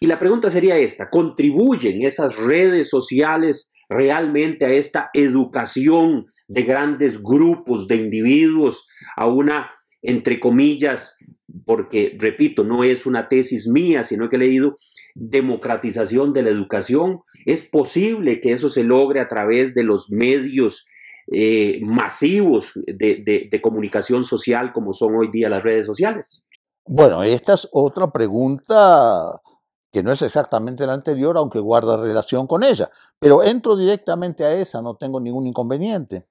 y 0.00 0.06
la 0.06 0.18
pregunta 0.18 0.50
sería 0.50 0.78
esta, 0.78 1.10
¿contribuyen 1.10 2.02
esas 2.02 2.36
redes 2.36 2.88
sociales 2.88 3.72
realmente 3.90 4.64
a 4.64 4.72
esta 4.72 5.10
educación 5.12 6.26
de 6.48 6.62
grandes 6.62 7.22
grupos 7.22 7.86
de 7.86 7.96
individuos, 7.96 8.88
a 9.14 9.26
una, 9.26 9.70
entre 10.00 10.40
comillas, 10.40 11.18
porque, 11.66 12.16
repito, 12.18 12.64
no 12.64 12.82
es 12.82 13.04
una 13.04 13.28
tesis 13.28 13.68
mía, 13.68 14.02
sino 14.02 14.30
que 14.30 14.36
he 14.36 14.40
leído, 14.40 14.76
democratización 15.14 16.32
de 16.32 16.42
la 16.42 16.50
educación? 16.50 17.20
¿Es 17.44 17.62
posible 17.62 18.40
que 18.40 18.52
eso 18.52 18.70
se 18.70 18.84
logre 18.84 19.20
a 19.20 19.28
través 19.28 19.74
de 19.74 19.84
los 19.84 20.10
medios 20.10 20.86
eh, 21.26 21.80
masivos 21.82 22.72
de, 22.86 23.60
comunicación 23.62 24.24
social 24.24 24.72
como 24.72 24.92
son 24.92 25.16
hoy 25.16 25.30
día 25.30 25.48
las 25.48 25.62
redes 25.62 25.86
sociales? 25.86 26.44
Bueno, 26.86 27.22
esta 27.22 27.54
es 27.54 27.68
otra 27.72 28.10
pregunta 28.10 29.40
que 29.90 30.02
no 30.02 30.12
es 30.12 30.22
exactamente 30.22 30.86
la 30.86 30.92
anterior, 30.92 31.38
aunque 31.38 31.60
guarda 31.60 31.96
relación 31.96 32.46
con 32.46 32.64
ella, 32.64 32.90
pero 33.18 33.42
entro 33.42 33.76
directamente 33.76 34.44
a 34.44 34.52
esa, 34.52 34.82
no 34.82 34.96
tengo 34.96 35.20
ningún 35.20 35.46
inconveniente. 35.46 36.26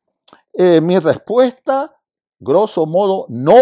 Eh, 0.54 0.82
mi 0.82 1.00
respuesta, 1.00 1.96
grosso 2.40 2.86
modo, 2.86 3.26
no, 3.30 3.62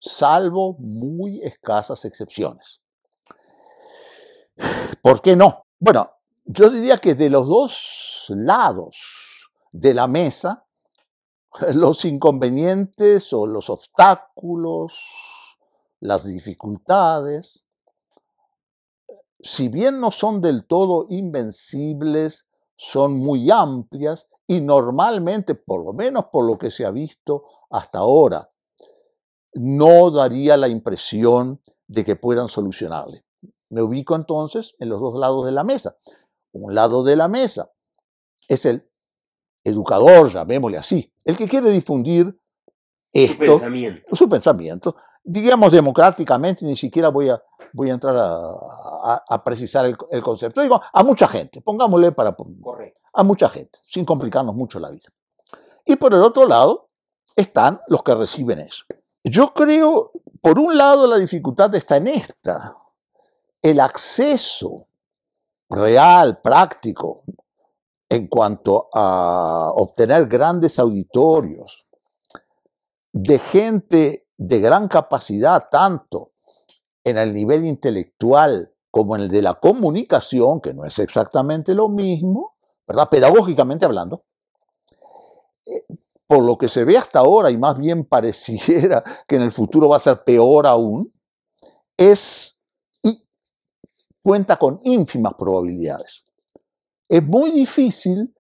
salvo 0.00 0.76
muy 0.78 1.40
escasas 1.42 2.04
excepciones. 2.04 2.80
¿Por 5.00 5.22
qué 5.22 5.36
no? 5.36 5.66
Bueno, 5.78 6.10
yo 6.44 6.68
diría 6.68 6.98
que 6.98 7.14
de 7.14 7.30
los 7.30 7.46
dos 7.46 8.26
lados 8.28 8.96
de 9.72 9.94
la 9.94 10.06
mesa, 10.06 10.65
los 11.74 12.04
inconvenientes 12.04 13.32
o 13.32 13.46
los 13.46 13.70
obstáculos, 13.70 14.92
las 16.00 16.26
dificultades, 16.26 17.66
si 19.40 19.68
bien 19.68 20.00
no 20.00 20.10
son 20.10 20.40
del 20.40 20.66
todo 20.66 21.06
invencibles, 21.08 22.48
son 22.76 23.18
muy 23.18 23.50
amplias 23.50 24.28
y 24.46 24.60
normalmente, 24.60 25.54
por 25.54 25.84
lo 25.84 25.92
menos 25.92 26.26
por 26.32 26.44
lo 26.46 26.58
que 26.58 26.70
se 26.70 26.84
ha 26.84 26.90
visto 26.90 27.44
hasta 27.70 27.98
ahora, 27.98 28.50
no 29.54 30.10
daría 30.10 30.56
la 30.56 30.68
impresión 30.68 31.62
de 31.86 32.04
que 32.04 32.16
puedan 32.16 32.48
solucionarle. 32.48 33.24
Me 33.70 33.82
ubico 33.82 34.14
entonces 34.14 34.74
en 34.78 34.88
los 34.88 35.00
dos 35.00 35.18
lados 35.18 35.44
de 35.46 35.52
la 35.52 35.64
mesa. 35.64 35.96
Un 36.52 36.74
lado 36.74 37.02
de 37.02 37.16
la 37.16 37.28
mesa 37.28 37.70
es 38.48 38.64
el 38.64 38.88
educador, 39.66 40.30
llamémosle 40.30 40.78
así, 40.78 41.12
el 41.24 41.36
que 41.36 41.48
quiere 41.48 41.70
difundir 41.70 42.38
esto, 43.12 43.34
su 43.34 43.38
pensamiento. 43.38 44.16
Su 44.16 44.28
pensamiento. 44.28 44.96
Digamos 45.24 45.72
democráticamente, 45.72 46.64
ni 46.64 46.76
siquiera 46.76 47.08
voy 47.08 47.30
a, 47.30 47.42
voy 47.72 47.90
a 47.90 47.94
entrar 47.94 48.14
a, 48.16 49.44
precisar 49.44 49.84
el, 49.84 49.96
el, 50.10 50.22
concepto. 50.22 50.62
Digo, 50.62 50.80
a 50.92 51.02
mucha 51.02 51.26
gente, 51.26 51.60
pongámosle 51.60 52.12
para... 52.12 52.34
Correcto. 52.34 53.00
A 53.12 53.22
mucha 53.24 53.48
gente, 53.48 53.78
sin 53.88 54.04
complicarnos 54.04 54.54
mucho 54.54 54.78
la 54.78 54.90
vida. 54.90 55.08
Y 55.84 55.96
por 55.96 56.14
el 56.14 56.22
otro 56.22 56.46
lado 56.46 56.90
están 57.34 57.80
los 57.88 58.02
que 58.02 58.14
reciben 58.14 58.60
eso. 58.60 58.84
Yo 59.24 59.52
creo, 59.52 60.12
por 60.40 60.58
un 60.58 60.76
lado, 60.76 61.08
la 61.08 61.16
dificultad 61.16 61.74
está 61.74 61.96
en 61.96 62.08
esta. 62.08 62.76
El 63.60 63.80
acceso 63.80 64.86
real, 65.68 66.40
práctico, 66.40 67.24
en 68.08 68.28
cuanto 68.28 68.88
a 68.92 69.72
obtener 69.74 70.26
grandes 70.26 70.78
auditorios 70.78 71.86
de 73.12 73.38
gente 73.38 74.28
de 74.36 74.60
gran 74.60 74.88
capacidad, 74.88 75.68
tanto 75.70 76.32
en 77.02 77.18
el 77.18 77.32
nivel 77.32 77.64
intelectual 77.64 78.72
como 78.90 79.16
en 79.16 79.22
el 79.22 79.28
de 79.28 79.42
la 79.42 79.54
comunicación, 79.54 80.60
que 80.60 80.74
no 80.74 80.84
es 80.84 80.98
exactamente 80.98 81.74
lo 81.74 81.88
mismo, 81.88 82.56
¿verdad? 82.86 83.08
Pedagógicamente 83.08 83.86
hablando, 83.86 84.24
eh, 85.66 85.84
por 86.26 86.42
lo 86.42 86.58
que 86.58 86.68
se 86.68 86.84
ve 86.84 86.98
hasta 86.98 87.20
ahora, 87.20 87.50
y 87.50 87.56
más 87.56 87.78
bien 87.78 88.04
pareciera 88.08 89.02
que 89.26 89.36
en 89.36 89.42
el 89.42 89.52
futuro 89.52 89.88
va 89.88 89.96
a 89.96 90.00
ser 90.00 90.24
peor 90.24 90.66
aún, 90.66 91.12
es 91.96 92.60
y 93.02 93.26
cuenta 94.22 94.56
con 94.56 94.78
ínfimas 94.82 95.34
probabilidades. 95.38 96.25
Es 97.08 97.22
muy 97.22 97.50
difícil. 97.52 98.34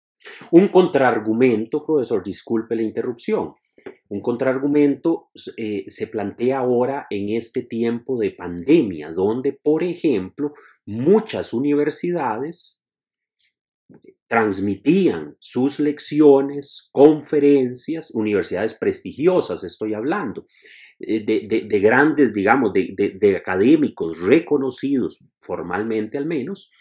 Un 0.51 0.69
contraargumento, 0.69 1.85
profesor, 1.85 2.23
disculpe 2.23 2.75
la 2.75 2.81
interrupción. 2.81 3.53
Un 4.09 4.21
contraargumento 4.21 5.29
eh, 5.57 5.85
se 5.87 6.07
plantea 6.07 6.59
ahora 6.59 7.07
en 7.09 7.29
este 7.29 7.63
tiempo 7.63 8.17
de 8.19 8.31
pandemia, 8.31 9.11
donde, 9.11 9.53
por 9.53 9.83
ejemplo, 9.83 10.53
muchas 10.85 11.53
universidades 11.53 12.85
transmitían 14.27 15.35
sus 15.39 15.79
lecciones, 15.79 16.89
conferencias, 16.91 18.11
universidades 18.13 18.73
prestigiosas 18.73 19.63
estoy 19.63 19.93
hablando, 19.93 20.47
eh, 20.99 21.23
de, 21.23 21.79
grandes, 21.79 22.33
digamos, 22.33 22.71
de, 22.73 23.35
académicos 23.37 24.19
reconocidos 24.19 25.19
formalmente 25.41 26.17
al 26.17 26.25
menos, 26.25 26.71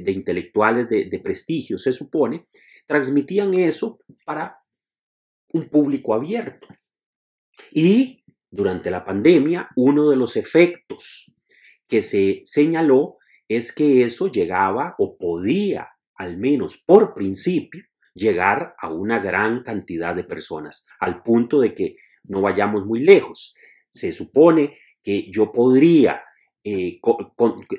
de 0.00 0.12
intelectuales 0.12 0.88
de 0.88 1.20
prestigio 1.22 1.78
se 1.78 1.92
supone, 1.92 2.46
transmitían 2.86 3.54
eso 3.54 3.98
para 4.24 4.58
un 5.52 5.68
público 5.68 6.14
abierto. 6.14 6.66
Y 7.70 8.24
durante 8.50 8.90
la 8.90 9.04
pandemia, 9.04 9.68
uno 9.76 10.10
de 10.10 10.16
los 10.16 10.36
efectos 10.36 11.32
que 11.86 12.02
se 12.02 12.40
señaló 12.44 13.18
es 13.48 13.72
que 13.72 14.04
eso 14.04 14.30
llegaba 14.30 14.94
o 14.98 15.16
podía 15.16 15.88
al 16.16 16.38
menos 16.38 16.78
por 16.78 17.14
principio, 17.14 17.82
llegar 18.14 18.74
a 18.78 18.90
una 18.90 19.18
gran 19.18 19.62
cantidad 19.62 20.14
de 20.14 20.24
personas, 20.24 20.86
al 21.00 21.22
punto 21.22 21.60
de 21.60 21.74
que 21.74 21.96
no 22.24 22.40
vayamos 22.40 22.86
muy 22.86 23.00
lejos. 23.00 23.54
Se 23.90 24.12
supone 24.12 24.78
que 25.02 25.30
yo 25.30 25.52
podría, 25.52 26.22
eh, 26.62 27.00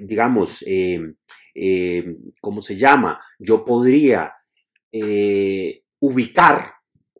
digamos, 0.01 0.63
eh, 0.67 0.99
eh, 1.55 2.17
¿cómo 2.41 2.61
se 2.61 2.77
llama? 2.77 3.19
Yo 3.39 3.65
podría 3.65 4.33
ubicar 5.99 6.71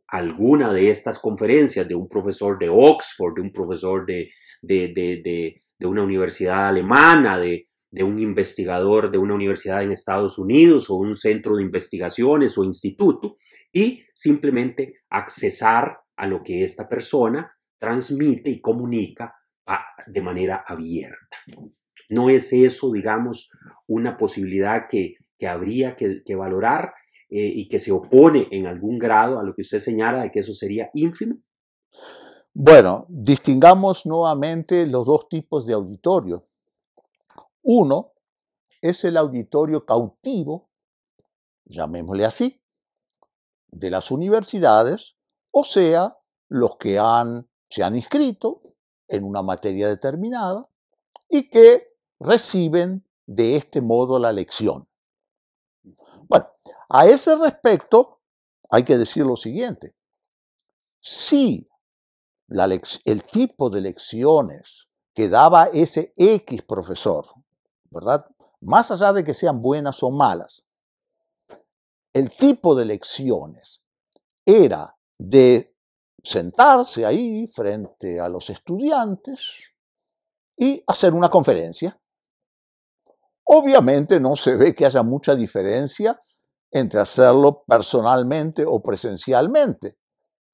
alguna 0.07 0.71
de 0.71 0.89
estas 0.89 1.19
conferencias 1.19 1.85
de 1.85 1.95
un 1.95 2.07
profesor 2.07 2.57
de 2.57 2.69
Oxford, 2.69 3.35
de 3.35 3.41
un 3.41 3.51
profesor 3.51 4.05
de, 4.05 4.29
de 4.61 5.85
una 5.85 6.03
universidad 6.03 6.69
alemana, 6.69 7.37
de, 7.37 7.65
de 7.95 8.03
un 8.03 8.19
investigador 8.19 9.09
de 9.09 9.17
una 9.17 9.35
universidad 9.35 9.81
en 9.81 9.93
Estados 9.93 10.37
Unidos 10.37 10.89
o 10.89 10.95
un 10.95 11.15
centro 11.15 11.55
de 11.55 11.63
investigaciones 11.63 12.57
o 12.57 12.65
instituto 12.65 13.37
y 13.71 14.03
simplemente 14.13 14.95
accesar 15.09 15.99
a 16.17 16.27
lo 16.27 16.43
que 16.43 16.65
esta 16.65 16.89
persona 16.89 17.53
transmite 17.79 18.49
y 18.49 18.59
comunica 18.59 19.33
de 20.07 20.21
manera 20.21 20.65
abierta. 20.67 21.37
¿No 22.09 22.29
es 22.29 22.53
eso, 22.53 22.91
digamos, 22.91 23.51
una 23.87 24.17
posibilidad 24.17 24.87
que, 24.89 25.15
habría 25.47 25.95
que, 25.95 26.35
valorar 26.35 26.93
eh, 27.29 27.51
y 27.53 27.67
que 27.67 27.79
se 27.79 27.91
opone 27.91 28.47
en 28.51 28.67
algún 28.67 28.97
grado 28.97 29.39
a 29.39 29.43
lo 29.43 29.53
que 29.53 29.61
usted 29.61 29.79
señala 29.79 30.23
de 30.23 30.31
que 30.31 30.39
eso 30.39 30.53
sería 30.53 30.89
ínfimo? 30.93 31.37
Bueno, 32.53 33.05
distingamos 33.09 34.05
nuevamente 34.05 34.85
los 34.87 35.05
dos 35.05 35.27
tipos 35.27 35.65
de 35.65 35.73
auditorio. 35.73 36.47
Uno 37.61 38.13
es 38.81 39.03
el 39.03 39.17
auditorio 39.17 39.85
cautivo, 39.85 40.69
llamémosle 41.65 42.25
así, 42.25 42.61
de 43.67 43.89
las 43.89 44.09
universidades, 44.11 45.15
o 45.51 45.63
sea, 45.63 46.17
los 46.47 46.77
que 46.77 46.97
han, 46.97 47.49
se 47.69 47.83
han 47.83 47.95
inscrito 47.95 48.61
en 49.07 49.23
una 49.23 49.41
materia 49.41 49.87
determinada 49.87 50.69
y 51.27 51.49
que 51.49 51.94
reciben 52.19 53.05
de 53.25 53.55
este 53.55 53.81
modo 53.81 54.19
la 54.19 54.31
lección. 54.31 54.87
Bueno, 56.27 56.47
a 56.89 57.05
ese 57.05 57.35
respecto 57.35 58.21
hay 58.69 58.83
que 58.83 58.97
decir 58.97 59.25
lo 59.25 59.35
siguiente. 59.35 59.95
Si 60.99 61.67
el 63.05 63.23
tipo 63.23 63.69
de 63.69 63.81
lecciones 63.81 64.87
que 65.13 65.29
daba 65.29 65.65
ese 65.65 66.13
X 66.15 66.61
profesor 66.63 67.25
¿verdad? 67.95 68.25
Más 68.61 68.91
allá 68.91 69.13
de 69.13 69.23
que 69.23 69.33
sean 69.33 69.61
buenas 69.61 70.03
o 70.03 70.11
malas, 70.11 70.65
el 72.13 72.29
tipo 72.35 72.75
de 72.75 72.85
lecciones 72.85 73.81
era 74.45 74.97
de 75.17 75.73
sentarse 76.21 77.05
ahí 77.05 77.47
frente 77.47 78.19
a 78.19 78.27
los 78.27 78.49
estudiantes 78.49 79.71
y 80.57 80.83
hacer 80.87 81.13
una 81.13 81.29
conferencia. 81.29 81.99
Obviamente 83.45 84.19
no 84.19 84.35
se 84.35 84.55
ve 84.55 84.73
que 84.73 84.85
haya 84.85 85.03
mucha 85.03 85.35
diferencia 85.35 86.19
entre 86.71 86.99
hacerlo 86.99 87.63
personalmente 87.67 88.65
o 88.65 88.81
presencialmente. 88.81 89.97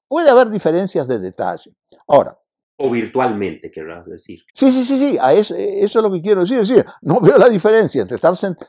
Puede 0.06 0.30
haber 0.30 0.50
diferencias 0.50 1.08
de 1.08 1.18
detalle. 1.18 1.74
Ahora, 2.06 2.38
o 2.76 2.90
virtualmente, 2.90 3.70
querrás 3.70 4.04
decir. 4.06 4.40
Sí, 4.52 4.72
sí, 4.72 4.82
sí, 4.82 4.98
sí, 4.98 5.18
eso, 5.20 5.54
es 5.56 5.94
lo 5.94 6.10
que 6.10 6.20
quiero 6.20 6.40
decir. 6.42 6.58
decir 6.58 6.84
no 7.02 7.20
veo 7.20 7.38
la 7.38 7.48
diferencia 7.48 8.02
entre 8.02 8.16
estar 8.16 8.36
sentado, 8.36 8.68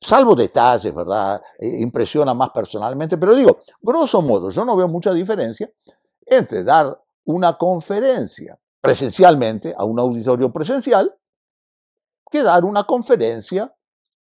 salvo 0.00 0.34
detalles, 0.34 0.94
¿verdad? 0.94 1.40
Eh, 1.58 1.80
impresiona 1.80 2.34
más 2.34 2.50
personalmente, 2.50 3.16
pero 3.16 3.34
digo, 3.34 3.60
grosso 3.80 4.20
modo, 4.20 4.50
yo 4.50 4.64
no 4.64 4.76
veo 4.76 4.88
mucha 4.88 5.12
diferencia 5.12 5.70
entre 6.26 6.64
dar 6.64 7.00
una 7.24 7.56
conferencia 7.56 8.58
presencialmente 8.80 9.74
a 9.76 9.84
un 9.84 9.98
auditorio 9.98 10.52
presencial 10.52 11.14
que 12.30 12.42
dar 12.42 12.64
una 12.64 12.84
conferencia 12.84 13.74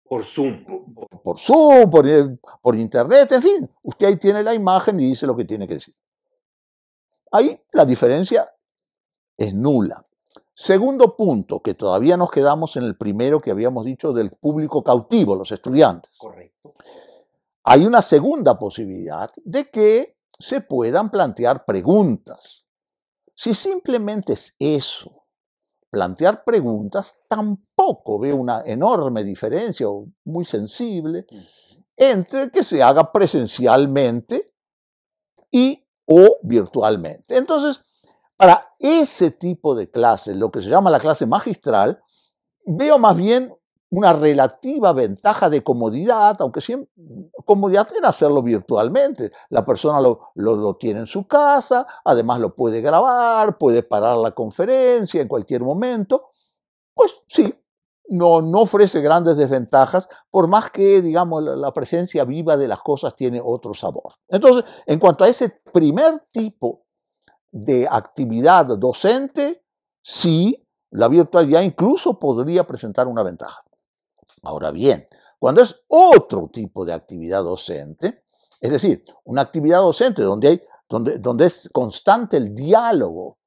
por 0.05 0.25
Zoom. 0.25 0.65
Por, 1.23 1.39
Zoom, 1.39 1.89
por, 1.91 2.05
por 2.61 2.77
Internet, 2.77 3.31
en 3.33 3.43
fin. 3.43 3.71
Usted 3.83 4.07
ahí 4.07 4.17
tiene 4.17 4.43
la 4.43 4.53
imagen 4.55 4.99
y 4.99 5.07
dice 5.07 5.27
lo 5.27 5.37
que 5.37 5.45
tiene 5.45 5.69
que 5.69 5.75
decir. 5.75 5.95
Ahí 7.31 7.61
la 7.73 7.85
diferencia 7.85 8.53
es 9.37 9.55
nula. 9.55 10.05
Segundo 10.53 11.17
punto, 11.17 11.63
que 11.63 11.75
todavía 11.75 12.17
nos 12.17 12.31
quedamos 12.31 12.77
en 12.77 12.83
el 12.83 12.97
primero 12.97 13.41
que 13.41 13.51
habíamos 13.51 13.85
dicho 13.85 14.13
del 14.13 14.33
público 14.33 14.83
cautivo, 14.83 15.35
los 15.35 15.53
estudiantes. 15.53 16.19
Correcto. 16.19 16.75
Hay 17.65 17.87
una 17.87 18.03
segunda 18.03 18.59
posibilidad 18.59 19.31
de 19.45 19.71
que 19.71 20.19
se 20.39 20.61
puedan 20.61 21.11
plantear 21.11 21.65
preguntas. 21.65 22.67
Si 23.35 23.55
simplemente 23.55 24.33
es 24.33 24.57
eso, 24.59 25.20
plantear 25.91 26.45
preguntas, 26.45 27.19
tampoco 27.29 28.19
veo 28.19 28.37
una 28.37 28.63
enorme 28.65 29.25
diferencia 29.25 29.89
o 29.89 30.07
muy 30.25 30.45
sensible 30.45 31.27
entre 31.97 32.51
que 32.51 32.65
se 32.65 32.83
haga 32.83 33.13
presencialmente 33.13 34.55
y 35.51 35.85
o 36.07 36.39
virtualmente. 36.43 37.37
Entonces, 37.37 37.81
para 38.37 38.67
ese 38.79 39.33
tipo 39.33 39.75
de 39.75 39.91
clases, 39.91 40.37
lo 40.37 40.51
que 40.51 40.63
se 40.63 40.71
llama 40.71 40.91
la 40.91 41.01
clase 41.01 41.27
magistral, 41.27 42.03
veo 42.65 42.99
más 42.99 43.17
bien 43.17 43.55
una 43.91 44.13
relativa 44.13 44.93
ventaja 44.93 45.51
de 45.51 45.63
comodidad, 45.63 46.37
aunque 46.41 46.61
siempre 46.61 46.91
comodidad 47.45 47.89
en 47.97 48.05
hacerlo 48.05 48.43
virtualmente. 48.43 49.33
La 49.49 49.65
persona 49.65 50.01
lo, 50.01 50.31
lo, 50.35 50.77
tiene 50.77 51.01
en 51.01 51.07
su 51.07 51.27
casa, 51.27 51.87
además 52.05 52.41
lo 52.41 52.55
puede 52.55 52.81
grabar, 52.81 53.59
puede 53.59 53.83
parar 53.83 54.17
la 54.19 54.31
conferencia 54.31 55.21
en 55.21 55.27
cualquier 55.29 55.63
momento. 55.63 56.31
Pues 56.95 57.23
sí, 57.27 57.53
no, 58.11 58.41
no 58.41 58.61
ofrece 58.63 59.01
grandes 59.01 59.37
desventajas, 59.37 60.09
por 60.31 60.49
más 60.49 60.71
que, 60.71 61.01
digamos, 61.01 61.43
la, 61.43 61.73
presencia 61.73 62.25
viva 62.25 62.57
de 62.57 62.69
las 62.69 62.81
cosas 62.83 63.17
tiene 63.17 63.41
otro 63.43 63.75
sabor. 63.75 64.15
Entonces, 64.29 64.65
en 64.87 64.99
cuanto 64.99 65.25
a 65.25 65.29
ese 65.29 65.61
primer 65.73 66.27
tipo 66.31 66.87
de 67.51 67.89
actividad 67.91 68.67
docente, 68.79 69.65
sí, 70.03 70.67
la 70.91 71.09
virtualidad 71.09 71.63
incluso 71.63 72.19
podría 72.19 72.65
presentar 72.65 73.07
una 73.07 73.23
ventaja. 73.23 73.63
Ahora 74.43 74.71
bien, 74.71 75.07
cuando 75.39 75.63
es 75.63 75.75
otro 75.89 76.49
tipo 76.53 76.85
de 76.85 76.93
actividad 76.93 77.43
docente, 77.43 78.25
es 78.61 78.71
decir, 78.71 79.05
una 79.25 79.43
actividad 79.43 79.81
docente 79.81 80.23
donde, 80.23 80.49
hay, 80.49 80.63
donde, 80.89 81.19
donde 81.19 81.47
es 81.47 81.69
constante 81.73 82.37
el 82.37 82.55
diálogo 82.55 83.39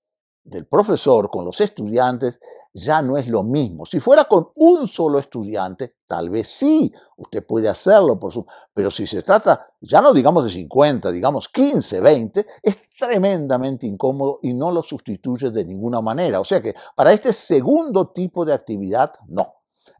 del 0.43 0.65
profesor 0.65 1.29
con 1.29 1.45
los 1.45 1.61
estudiantes, 1.61 2.39
ya 2.73 3.01
no 3.01 3.17
es 3.17 3.27
lo 3.27 3.43
mismo. 3.43 3.85
Si 3.85 3.99
fuera 3.99 4.25
con 4.25 4.49
un 4.55 4.87
solo 4.87 5.19
estudiante, 5.19 5.97
tal 6.07 6.29
vez 6.29 6.47
sí, 6.47 6.91
usted 7.17 7.45
puede 7.45 7.69
hacerlo, 7.69 8.19
por 8.19 8.33
pero 8.73 8.89
si 8.89 9.05
se 9.05 9.21
trata, 9.21 9.73
ya 9.79 10.01
no 10.01 10.11
digamos 10.11 10.43
de 10.45 10.49
50, 10.49 11.11
digamos 11.11 11.47
15, 11.49 12.01
20, 12.01 12.45
es 12.63 12.77
tremendamente 12.97 13.85
incómodo 13.85 14.39
y 14.41 14.53
no 14.53 14.71
lo 14.71 14.81
sustituye 14.81 15.51
de 15.51 15.65
ninguna 15.65 16.01
manera. 16.01 16.39
O 16.39 16.45
sea 16.45 16.61
que 16.61 16.73
para 16.95 17.13
este 17.13 17.31
segundo 17.31 18.09
tipo 18.09 18.43
de 18.43 18.53
actividad, 18.53 19.13
no. 19.27 19.53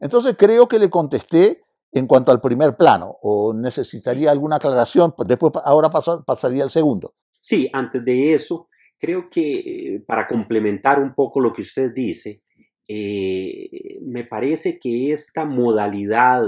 Entonces 0.04 0.34
creo 0.38 0.68
que 0.68 0.78
le 0.78 0.90
contesté 0.90 1.62
en 1.90 2.06
cuanto 2.06 2.30
al 2.30 2.42
primer 2.42 2.76
plano, 2.76 3.16
o 3.22 3.54
necesitaría 3.54 4.30
alguna 4.30 4.56
aclaración, 4.56 5.14
pues 5.16 5.26
después 5.26 5.54
ahora 5.64 5.88
pasaría 5.88 6.62
al 6.62 6.70
segundo. 6.70 7.14
Sí, 7.38 7.70
antes 7.72 8.04
de 8.04 8.34
eso, 8.34 8.68
creo 8.98 9.30
que 9.30 9.60
eh, 9.60 10.04
para 10.06 10.26
complementar 10.26 11.00
un 11.00 11.14
poco 11.14 11.40
lo 11.40 11.54
que 11.54 11.62
usted 11.62 11.92
dice, 11.94 12.42
eh, 12.86 13.98
me 14.02 14.24
parece 14.24 14.78
que 14.78 15.10
esta 15.10 15.46
modalidad 15.46 16.42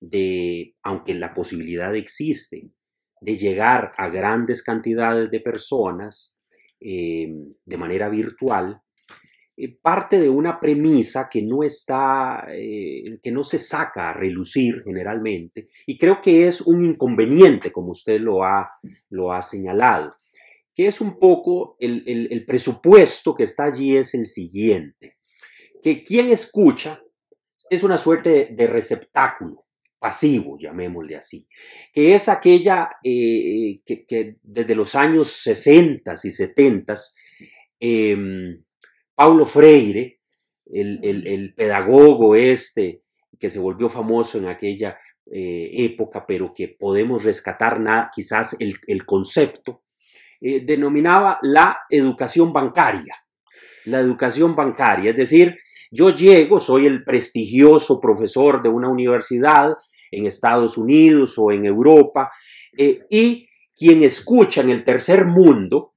de, 0.00 0.74
aunque 0.82 1.14
la 1.14 1.32
posibilidad 1.32 1.96
existe, 1.96 2.72
de 3.22 3.38
llegar 3.38 3.92
a 3.96 4.10
grandes 4.10 4.62
cantidades 4.62 5.30
de 5.30 5.40
personas 5.40 6.38
eh, 6.78 7.32
de 7.64 7.76
manera 7.78 8.10
virtual, 8.10 8.82
parte 9.82 10.20
de 10.20 10.28
una 10.28 10.60
premisa 10.60 11.28
que 11.30 11.42
no 11.42 11.62
está, 11.62 12.46
que 12.48 13.32
no 13.32 13.44
se 13.44 13.58
saca 13.58 14.10
a 14.10 14.12
relucir 14.12 14.82
generalmente, 14.84 15.68
y 15.86 15.98
creo 15.98 16.20
que 16.22 16.46
es 16.46 16.60
un 16.60 16.84
inconveniente, 16.84 17.72
como 17.72 17.90
usted 17.90 18.20
lo 18.20 18.44
ha, 18.44 18.68
lo 19.10 19.32
ha 19.32 19.42
señalado, 19.42 20.12
que 20.74 20.86
es 20.86 21.00
un 21.00 21.18
poco 21.18 21.76
el, 21.80 22.04
el 22.06 22.44
presupuesto 22.44 23.34
que 23.34 23.42
está 23.44 23.64
allí 23.64 23.96
es 23.96 24.14
el 24.14 24.26
siguiente 24.26 25.18
que 25.82 26.04
quien 26.04 26.30
escucha 26.30 27.02
es 27.70 27.82
una 27.82 27.98
suerte 27.98 28.50
de, 28.52 28.66
receptáculo 28.66 29.66
pasivo, 29.98 30.56
llamémosle 30.58 31.16
así, 31.16 31.48
que 31.92 32.14
es 32.14 32.28
aquella 32.28 32.88
eh, 33.02 33.80
que, 33.84 34.36
desde 34.42 34.74
los 34.74 34.94
años 34.94 35.28
60 35.28 36.12
y 36.22 36.30
70, 36.30 36.94
em, 37.80 38.62
Paulo 39.18 39.46
Freire, 39.46 40.20
el, 40.64 41.52
pedagogo 41.56 42.36
este, 42.36 43.02
que 43.36 43.50
se 43.50 43.58
volvió 43.58 43.88
famoso 43.88 44.38
en 44.38 44.46
aquella 44.46 44.96
eh, 45.26 45.70
época, 45.72 46.24
pero 46.24 46.54
que 46.54 46.68
podemos 46.68 47.24
rescatar 47.24 47.80
quizás 48.14 48.56
el, 48.60 49.04
concepto, 49.04 49.82
eh, 50.40 50.64
denominaba 50.64 51.40
la 51.42 51.80
educación 51.90 52.52
bancaria. 52.52 53.16
La 53.86 53.98
educación 53.98 54.54
bancaria, 54.54 55.10
es 55.10 55.16
decir, 55.16 55.58
yo 55.90 56.14
llego, 56.14 56.60
soy 56.60 56.86
el 56.86 57.02
prestigioso 57.02 57.98
profesor 57.98 58.62
de 58.62 58.68
una 58.68 58.88
universidad 58.88 59.74
en 60.12 60.26
Estados 60.26 60.78
Unidos 60.78 61.36
o 61.38 61.50
en 61.50 61.64
Europa, 61.64 62.30
eh, 62.76 63.00
y 63.10 63.48
quien 63.76 64.04
escucha 64.04 64.60
en 64.60 64.70
el 64.70 64.84
tercer 64.84 65.26
mundo, 65.26 65.96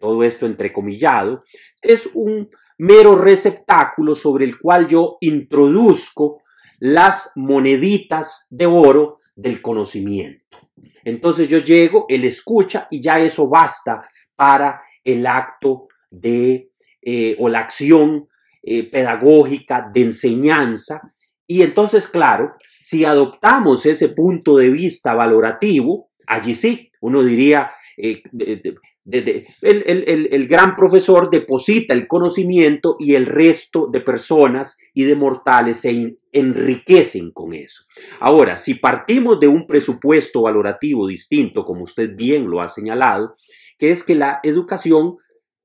todo 0.00 0.24
esto 0.24 0.46
entrecomillado, 0.46 1.42
es 1.82 2.08
un 2.14 2.50
mero 2.78 3.16
receptáculo 3.16 4.14
sobre 4.14 4.44
el 4.44 4.58
cual 4.58 4.86
yo 4.86 5.16
introduzco 5.20 6.42
las 6.80 7.32
moneditas 7.36 8.46
de 8.50 8.66
oro 8.66 9.20
del 9.34 9.62
conocimiento. 9.62 10.58
Entonces 11.04 11.48
yo 11.48 11.58
llego, 11.58 12.06
él 12.08 12.24
escucha 12.24 12.88
y 12.90 13.00
ya 13.00 13.18
eso 13.18 13.48
basta 13.48 14.08
para 14.34 14.82
el 15.04 15.26
acto 15.26 15.88
de 16.10 16.70
eh, 17.02 17.36
o 17.38 17.48
la 17.48 17.60
acción 17.60 18.28
eh, 18.62 18.90
pedagógica, 18.90 19.90
de 19.92 20.00
enseñanza. 20.00 21.14
Y 21.46 21.62
entonces, 21.62 22.08
claro, 22.08 22.54
si 22.82 23.04
adoptamos 23.04 23.84
ese 23.84 24.08
punto 24.08 24.56
de 24.56 24.70
vista 24.70 25.14
valorativo, 25.14 26.10
allí 26.26 26.54
sí, 26.54 26.90
uno 27.00 27.22
diría, 27.22 27.70
eh, 27.98 28.22
el, 29.06 30.46
gran 30.48 30.76
profesor 30.76 31.28
deposita 31.30 31.92
el 31.92 32.06
conocimiento 32.06 32.96
y 32.98 33.14
el 33.14 33.26
resto 33.26 33.88
de 33.92 34.00
personas 34.00 34.78
y 34.94 35.04
de 35.04 35.14
mortales 35.14 35.78
se 35.80 36.16
enriquecen 36.32 37.30
con 37.32 37.52
eso. 37.52 37.84
Ahora, 38.20 38.56
si 38.56 38.74
partimos 38.74 39.38
de 39.40 39.48
un 39.48 39.66
presupuesto 39.66 40.42
valorativo 40.42 41.06
distinto, 41.06 41.64
como 41.64 41.84
usted 41.84 42.16
bien 42.16 42.48
lo 42.48 42.60
ha 42.60 42.68
señalado, 42.68 43.34
que 43.78 43.90
es 43.90 44.02
que 44.02 44.14
la 44.14 44.40
educación 44.42 45.16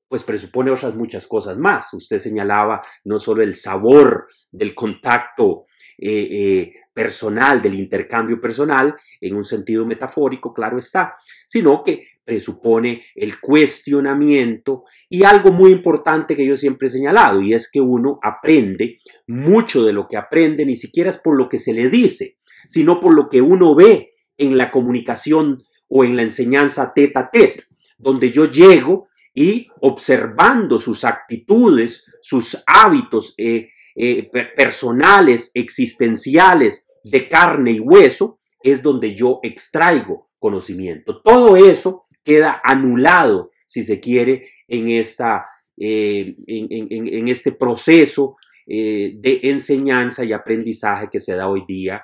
pues 0.10 0.24
presupone 0.24 0.72
otras 0.72 0.96
muchas 0.96 1.28
cosas 1.28 1.58
más. 1.58 1.94
Usted 1.94 2.18
señalaba 2.18 2.82
no 3.06 3.20
solo 3.20 3.44
el 3.44 3.56
sabor 3.56 4.28
del 4.52 4.74
contacto 4.74 5.66
eh, 6.00 6.28
eh, 6.32 6.74
personal, 6.94 7.62
del 7.62 7.76
intercambio 7.76 8.42
personal, 8.42 8.96
en 9.22 9.36
un 9.36 9.46
sentido 9.46 9.86
metafórico, 9.86 10.54
claro 10.54 10.78
está, 10.78 11.16
sino 11.48 11.84
que 11.84 12.09
presupone 12.30 13.06
el 13.16 13.40
cuestionamiento 13.40 14.84
y 15.10 15.24
algo 15.24 15.52
muy 15.52 15.72
importante 15.72 16.36
que 16.36 16.46
yo 16.46 16.56
siempre 16.56 16.88
he 16.88 16.92
señalado, 16.92 17.42
y 17.42 17.56
es 17.56 17.72
que 17.72 17.82
uno 17.82 18.20
aprende 18.22 19.00
mucho 19.26 19.84
de 19.84 19.94
lo 19.94 20.08
que 20.08 20.16
aprende, 20.16 20.64
ni 20.64 20.78
siquiera 20.78 21.10
es 21.10 21.18
por 21.18 21.36
lo 21.36 21.50
que 21.50 21.58
se 21.58 21.74
le 21.74 21.90
dice, 21.90 22.38
sino 22.68 23.02
por 23.02 23.16
lo 23.16 23.30
que 23.30 23.42
uno 23.42 23.74
ve 23.74 24.12
en 24.38 24.60
la 24.60 24.70
comunicación 24.70 25.64
o 25.88 26.04
en 26.04 26.16
la 26.16 26.22
enseñanza 26.22 26.94
tete 26.94 27.18
a 27.18 27.32
tete, 27.32 27.64
donde 27.98 28.30
yo 28.30 28.46
llego 28.46 29.08
y 29.34 29.68
observando 29.82 30.80
sus 30.80 31.04
actitudes, 31.04 32.06
sus 32.22 32.62
hábitos 32.68 33.34
eh, 33.40 33.70
eh, 33.96 34.30
personales, 34.56 35.50
existenciales, 35.56 36.86
de 37.04 37.28
carne 37.28 37.72
y 37.72 37.80
hueso, 37.80 38.40
es 38.62 38.84
donde 38.84 39.16
yo 39.16 39.40
extraigo 39.42 40.30
conocimiento. 40.38 41.22
Todo 41.24 41.58
eso 41.58 42.06
queda 42.30 42.62
anulado, 42.64 43.52
si 43.66 43.84
se 43.84 44.00
quiere, 44.00 44.48
en, 44.68 44.90
esta, 44.90 45.46
eh, 45.78 46.36
en, 46.48 47.28
este 47.28 47.52
proceso 47.52 48.38
de 48.68 49.40
enseñanza 49.44 50.24
y 50.24 50.32
aprendizaje 50.32 51.10
que 51.12 51.20
se 51.20 51.36
da 51.36 51.48
hoy 51.48 51.66
día 51.68 52.04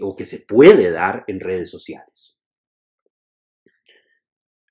o 0.00 0.16
que 0.16 0.24
se 0.24 0.40
puede 0.40 0.90
dar 0.90 1.24
en 1.26 1.40
redes 1.40 1.70
sociales. 1.70 2.36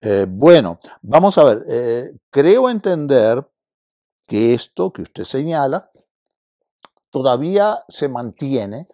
Eh, 0.07 0.27
bueno, 0.29 0.79
vamos 1.01 1.35
a 1.39 1.43
ver, 1.45 1.65
eh, 1.67 2.11
creo 2.29 2.69
entender 2.69 3.43
que 4.27 4.53
esto 4.53 4.93
que 4.93 5.01
usted 5.01 5.23
señala 5.23 5.89
todavía 7.09 7.79
se 7.87 8.07
mantiene 8.07 8.87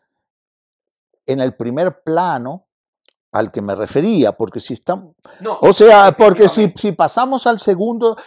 en 1.25 1.41
el 1.41 1.53
primer 1.55 2.01
plano 2.03 2.69
al 3.31 3.51
que 3.51 3.61
me 3.61 3.75
refería, 3.75 4.33
porque 4.33 4.59
si 4.59 4.73
estamos... 4.73 5.15
o 5.61 5.73
sea, 5.73 6.11
porque 6.11 6.49
si, 6.49 6.73
si, 6.75 6.91
pasamos 6.91 7.47
al 7.47 7.59
segundo, 7.59 8.17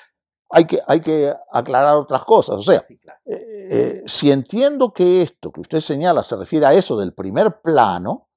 hay 0.51 0.65
que, 0.67 0.81
hay 0.87 1.01
que 1.01 1.33
aclarar 1.53 1.97
otras 1.97 2.25
cosas. 2.25 2.57
O 2.57 2.63
sea, 2.63 2.83
eh, 3.27 4.03
si 4.07 4.31
entiendo 4.31 4.93
que 4.93 5.23
esto 5.23 5.53
que 5.53 5.61
usted 5.61 5.81
señala 5.81 6.25
se 6.25 6.37
refiere 6.37 6.67
a 6.67 6.75
eso 6.75 6.99
del 6.99 7.13
primer 7.13 7.61
plano, 7.61 8.29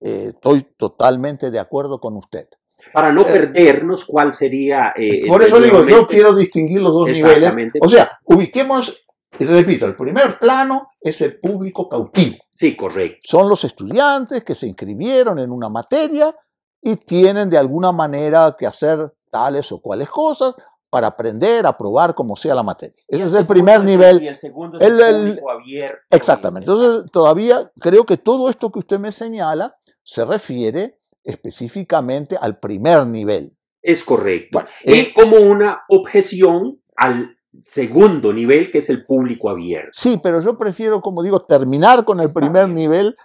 estoy 0.00 0.62
totalmente 0.76 1.50
de 1.50 1.58
acuerdo 1.58 2.00
con 2.00 2.16
usted 2.16 2.48
para 2.92 3.12
no 3.12 3.22
eh, 3.22 3.24
perdernos 3.24 4.04
cuál 4.04 4.32
sería... 4.32 4.92
Eh, 4.96 5.26
por 5.26 5.42
eso 5.42 5.60
digo, 5.60 5.84
yo 5.84 6.06
quiero 6.06 6.34
distinguir 6.34 6.80
los 6.80 6.92
dos 6.92 7.08
niveles. 7.08 7.72
O 7.80 7.88
sea, 7.88 8.18
ubiquemos 8.24 9.06
Y 9.38 9.44
repito, 9.44 9.86
el 9.86 9.96
primer 9.96 10.38
plano 10.38 10.88
es 11.00 11.20
el 11.20 11.38
público 11.38 11.88
cautivo. 11.88 12.36
Sí, 12.54 12.76
correcto. 12.76 13.20
Son 13.24 13.48
los 13.48 13.64
estudiantes 13.64 14.44
que 14.44 14.54
se 14.54 14.66
inscribieron 14.66 15.38
en 15.38 15.50
una 15.50 15.68
materia 15.68 16.34
y 16.80 16.96
tienen 16.96 17.50
de 17.50 17.58
alguna 17.58 17.92
manera 17.92 18.54
que 18.58 18.66
hacer 18.66 19.12
tales 19.30 19.70
o 19.72 19.80
cuales 19.80 20.08
cosas 20.10 20.54
para 20.88 21.08
aprender, 21.08 21.66
a 21.66 21.76
probar 21.76 22.14
como 22.14 22.36
sea 22.36 22.54
la 22.54 22.62
materia. 22.62 22.94
Ese 23.08 23.24
es 23.24 23.34
el 23.34 23.46
primer 23.46 23.82
nivel. 23.82 24.22
Y 24.22 24.28
el 24.28 24.36
segundo 24.36 24.78
es 24.78 24.86
el- 24.86 25.00
el, 25.00 25.26
público 25.28 25.50
abierto. 25.50 25.98
Exactamente. 26.10 26.70
Entonces, 26.70 27.10
todavía 27.12 27.70
creo 27.80 28.06
que 28.06 28.16
todo 28.16 28.48
esto 28.48 28.70
que 28.70 28.78
usted 28.78 28.98
me 28.98 29.12
señala 29.12 29.76
se 30.02 30.24
refiere 30.24 30.98
específicamente 31.24 32.36
al 32.40 32.58
primer 32.58 33.06
nivel. 33.06 33.56
Es 33.82 34.04
correcto. 34.04 34.48
Bueno, 34.52 34.68
y 34.84 34.92
eh, 34.94 35.12
como 35.14 35.36
una 35.38 35.82
objeción 35.88 36.80
al 36.96 37.35
segundo 37.64 38.32
nivel, 38.32 38.70
que 38.70 38.78
es 38.78 38.90
el 38.90 39.06
público 39.06 39.48
abierto. 39.50 39.90
sí, 39.92 40.18
pero 40.22 40.40
yo 40.40 40.58
prefiero, 40.58 41.00
como 41.00 41.22
digo, 41.22 41.44
terminar 41.44 42.04
con 42.04 42.20
el 42.20 42.26
Está 42.26 42.40
primer 42.40 42.66
bien. 42.66 42.74
nivel 42.74 43.16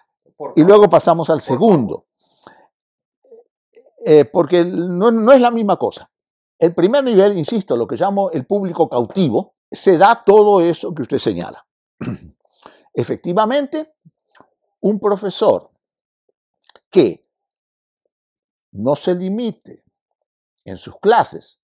y 0.56 0.64
luego 0.64 0.90
pasamos 0.90 1.30
al 1.30 1.42
segundo. 1.42 2.06
Eh, 4.04 4.26
porque 4.26 4.66
no, 4.66 5.12
no 5.12 5.32
es 5.32 5.40
la 5.40 5.52
misma 5.52 5.78
cosa. 5.78 6.10
El 6.58 6.74
primer 6.74 7.04
nivel, 7.04 7.38
insisto, 7.38 7.76
lo 7.76 7.86
que 7.88 7.96
llamo 7.96 8.32
el 8.32 8.46
público 8.46 8.90
cautivo, 8.90 9.56
se 9.72 9.98
da 9.98 10.24
todo 10.26 10.62
eso 10.62 10.94
que 10.94 11.04
usted 11.04 11.18
señala. 11.20 11.66
Efectivamente, 12.94 13.94
un 14.82 15.00
profesor 15.00 15.70
que 16.90 17.22
no 18.72 18.96
se 18.96 19.14
limite 19.16 19.84
en 20.66 20.78
sus 20.78 20.98
clases 21.00 21.61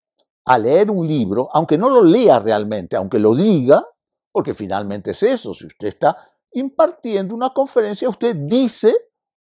a 0.47 0.57
leer 0.57 0.89
un 0.89 1.05
libro, 1.05 1.49
aunque 1.51 1.77
no 1.77 1.89
lo 1.89 2.01
lea 2.01 2.39
realmente, 2.39 2.95
aunque 2.95 3.19
lo 3.19 3.35
diga, 3.35 3.85
porque 4.31 4.53
finalmente 4.53 5.11
es 5.11 5.21
eso, 5.21 5.53
si 5.53 5.65
usted 5.65 5.89
está 5.89 6.15
impartiendo 6.53 7.35
una 7.35 7.49
conferencia, 7.49 8.07
usted 8.07 8.33
dice 8.33 8.95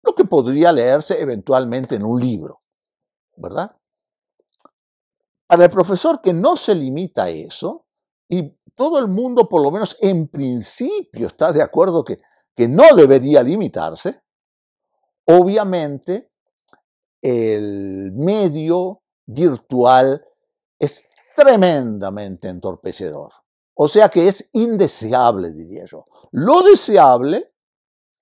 lo 0.02 0.14
que 0.14 0.26
podría 0.26 0.72
leerse 0.72 1.18
eventualmente 1.18 1.94
en 1.94 2.04
un 2.04 2.20
libro, 2.20 2.60
¿verdad? 3.36 3.74
Para 5.46 5.64
el 5.64 5.70
profesor 5.70 6.20
que 6.20 6.34
no 6.34 6.54
se 6.56 6.74
limita 6.74 7.24
a 7.24 7.30
eso, 7.30 7.86
y 8.28 8.54
todo 8.74 8.98
el 8.98 9.08
mundo, 9.08 9.48
por 9.48 9.62
lo 9.62 9.70
menos 9.70 9.96
en 10.00 10.28
principio, 10.28 11.28
está 11.28 11.50
de 11.50 11.62
acuerdo 11.62 12.04
que, 12.04 12.18
que 12.54 12.68
no 12.68 12.94
debería 12.94 13.42
limitarse, 13.42 14.20
obviamente 15.24 16.30
el 17.22 18.12
medio 18.12 19.02
virtual 19.26 20.26
es 20.80 21.04
tremendamente 21.36 22.48
entorpecedor. 22.48 23.32
O 23.74 23.86
sea 23.86 24.08
que 24.08 24.26
es 24.26 24.50
indeseable, 24.52 25.52
diría 25.52 25.84
yo. 25.84 26.06
Lo 26.32 26.62
deseable 26.62 27.52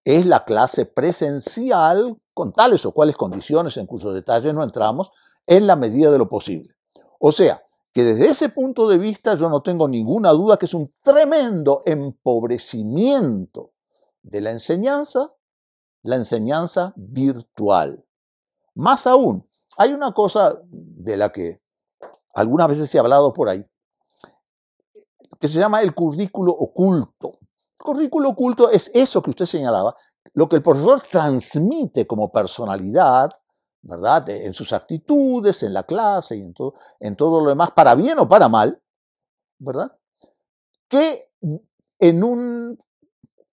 es 0.05 0.27
la 0.27 0.45
clase 0.45 0.85
presencial 0.85 2.21
con 2.35 2.53
tales 2.53 2.85
o 2.85 2.93
cuales 2.93 3.17
condiciones 3.17 3.77
en 3.77 3.87
cuyos 3.87 4.15
detalles 4.15 4.53
no 4.55 4.63
entramos 4.63 5.11
en 5.47 5.67
la 5.67 5.77
medida 5.77 6.11
de 6.11 6.19
lo 6.19 6.29
posible. 6.29 6.75
O 7.19 7.33
sea, 7.33 7.63
que 7.93 8.05
desde 8.05 8.29
ese 8.29 8.49
punto 8.51 8.89
de 8.89 8.99
vista 8.99 9.35
yo 9.35 9.49
no 9.49 9.63
tengo 9.63 9.89
ninguna 9.89 10.31
duda 10.31 10.57
que 10.57 10.67
es 10.67 10.75
un 10.75 10.93
tremendo 11.03 11.83
empobrecimiento 11.87 13.73
de 14.23 14.41
la 14.41 14.51
enseñanza, 14.51 15.35
la 16.03 16.17
enseñanza 16.17 16.93
virtual. 16.97 18.05
Más 18.75 19.07
aún, 19.07 19.49
hay 19.77 19.93
una 19.93 20.13
cosa 20.13 20.61
de 20.71 21.17
la 21.17 21.33
que 21.33 21.61
algunas 22.35 22.69
veces 22.69 22.95
ha 22.95 23.01
hablado 23.01 23.33
por 23.33 23.49
ahí, 23.49 23.65
que 25.41 25.49
se 25.49 25.59
llama 25.59 25.83
el 25.83 25.95
currículo 25.95 26.53
oculto. 26.53 27.39
El 27.79 27.85
currículo 27.85 28.31
oculto 28.31 28.71
es 28.71 28.91
eso 28.95 29.23
que 29.23 29.31
usted 29.31 29.47
señalaba, 29.47 29.97
lo 30.35 30.49
que 30.49 30.57
el 30.57 30.63
profesor 30.63 31.03
transmite 31.11 32.07
como 32.07 32.31
personalidad, 32.31 33.31
¿verdad? 33.83 34.29
En 34.31 34.53
sus 34.53 34.73
actitudes, 34.73 35.63
en 35.63 35.73
la 35.73 35.85
clase 35.85 36.37
y 36.37 36.41
en 36.41 36.53
todo, 36.55 36.75
en 37.01 37.17
todo 37.17 37.41
lo 37.41 37.49
demás, 37.51 37.71
para 37.71 37.95
bien 37.95 38.19
o 38.19 38.29
para 38.29 38.49
mal, 38.49 38.81
¿verdad? 39.59 39.97
Que 40.89 41.31
en 42.01 42.25
un- 42.25 42.79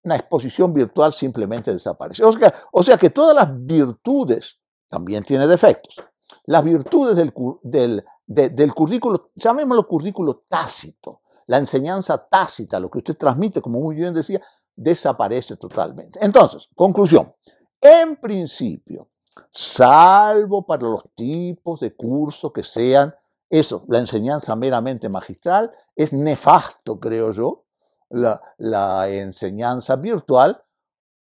una 0.04 0.16
exposición 0.16 0.72
virtual 0.72 1.12
simplemente 1.12 1.72
desaparece. 1.72 2.22
O 2.24 2.82
sea, 2.82 2.96
que 2.96 3.10
todas 3.10 3.34
las 3.34 3.48
virtudes, 3.66 4.58
también 4.88 5.24
tiene 5.24 5.46
defectos, 5.46 5.96
las 6.44 6.62
virtudes 6.62 7.16
del, 7.16 7.32
del, 7.62 8.04
de- 8.26 8.50
del 8.50 8.74
currículo, 8.74 9.30
llamémoslo 9.34 9.86
currículo 9.86 10.44
tácito, 10.48 11.22
la 11.46 11.58
enseñanza 11.58 12.18
tácita, 12.26 12.80
lo 12.80 12.90
que 12.90 12.98
usted 12.98 13.16
transmite, 13.16 13.60
como 13.60 13.80
muy 13.80 13.94
bien 13.96 14.12
decía, 14.12 14.40
desaparece 14.74 15.56
totalmente. 15.56 16.18
Entonces, 16.22 16.68
conclusión, 16.74 17.32
en 17.80 18.16
principio, 18.16 19.08
salvo 19.50 20.66
para 20.66 20.82
los 20.82 21.04
tipos 21.14 21.80
de 21.80 21.94
cursos 21.94 22.52
que 22.52 22.62
sean, 22.62 23.14
eso, 23.48 23.84
la 23.88 23.98
enseñanza 24.00 24.56
meramente 24.56 25.08
magistral, 25.08 25.70
es 25.94 26.12
nefasto, 26.12 26.98
creo 26.98 27.30
yo, 27.30 27.64
la, 28.10 28.40
la 28.58 29.08
enseñanza 29.08 29.96
virtual, 29.96 30.60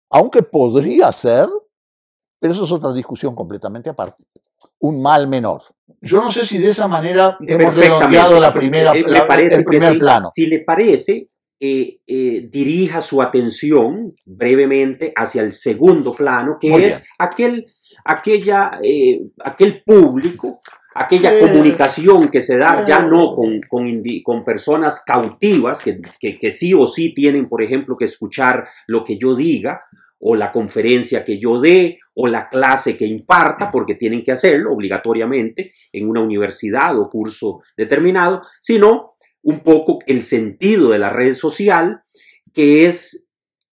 aunque 0.10 0.42
podría 0.44 1.12
ser, 1.12 1.50
pero 2.40 2.54
eso 2.54 2.64
es 2.64 2.72
otra 2.72 2.92
discusión 2.94 3.36
completamente 3.36 3.90
aparte, 3.90 4.24
un 4.84 5.02
mal 5.02 5.28
menor. 5.28 5.62
Yo 6.02 6.22
no 6.22 6.30
sé 6.32 6.46
si 6.46 6.58
de 6.58 6.70
esa 6.70 6.88
manera 6.90 7.38
hemos 7.48 7.76
redondeado 7.78 8.38
la 8.40 8.52
primera, 8.54 8.92
Eh, 8.94 9.04
me 9.06 9.12
la- 9.12 9.28
parece 9.28 9.56
el 9.56 9.62
que 9.64 9.68
primer 9.78 9.98
plano. 9.98 10.28
Si 10.28 10.46
le 10.48 10.60
parece, 10.60 11.30
eh, 11.60 12.00
eh, 12.06 12.50
dirija 12.52 13.00
su 13.00 13.22
atención 13.22 14.14
brevemente 14.26 15.14
hacia 15.16 15.42
el 15.42 15.54
segundo 15.54 16.14
plano, 16.14 16.58
que 16.60 16.70
Muy 16.70 16.84
es 16.84 16.98
bien. 17.00 17.08
aquel, 17.20 17.66
aquella, 18.04 18.72
aquel 19.46 19.84
público, 19.86 20.60
aquella 20.96 21.40
comunicación 21.40 22.30
que 22.30 22.42
se 22.42 22.58
da 22.58 22.84
ya 22.86 23.00
no 23.00 23.34
con, 23.34 23.62
con, 23.70 23.86
indi- 23.86 24.22
con 24.22 24.44
personas 24.44 25.02
cautivas, 25.06 25.82
que, 25.82 26.02
que- 26.20 26.38
que 26.38 26.52
sí 26.52 26.74
o 26.74 26.88
sí 26.88 27.14
tienen, 27.14 27.48
por 27.48 27.64
ejemplo, 27.64 27.96
que 27.96 28.06
escuchar 28.06 28.68
lo 28.88 29.06
que 29.06 29.18
yo 29.18 29.34
diga, 29.34 29.82
o 30.26 30.36
la 30.38 30.54
conferencia 30.54 31.26
que 31.26 31.38
yo 31.38 31.60
dé, 31.60 31.98
o 32.14 32.28
la 32.28 32.48
clase 32.48 32.96
que 32.96 33.06
imparta, 33.06 33.70
porque 33.70 33.96
tienen 33.96 34.24
que 34.24 34.32
hacerlo 34.32 34.72
obligatoriamente 34.72 35.74
en 35.92 36.08
una 36.08 36.22
universidad 36.22 36.98
o 36.98 37.10
curso 37.10 37.60
determinado, 37.76 38.42
sino 38.62 39.16
un 39.42 39.60
poco 39.60 40.00
el 40.08 40.24
sentido 40.24 40.92
de 40.92 41.00
la 41.00 41.10
red 41.10 41.34
social, 41.34 42.04
que 42.54 42.86
es 42.86 43.28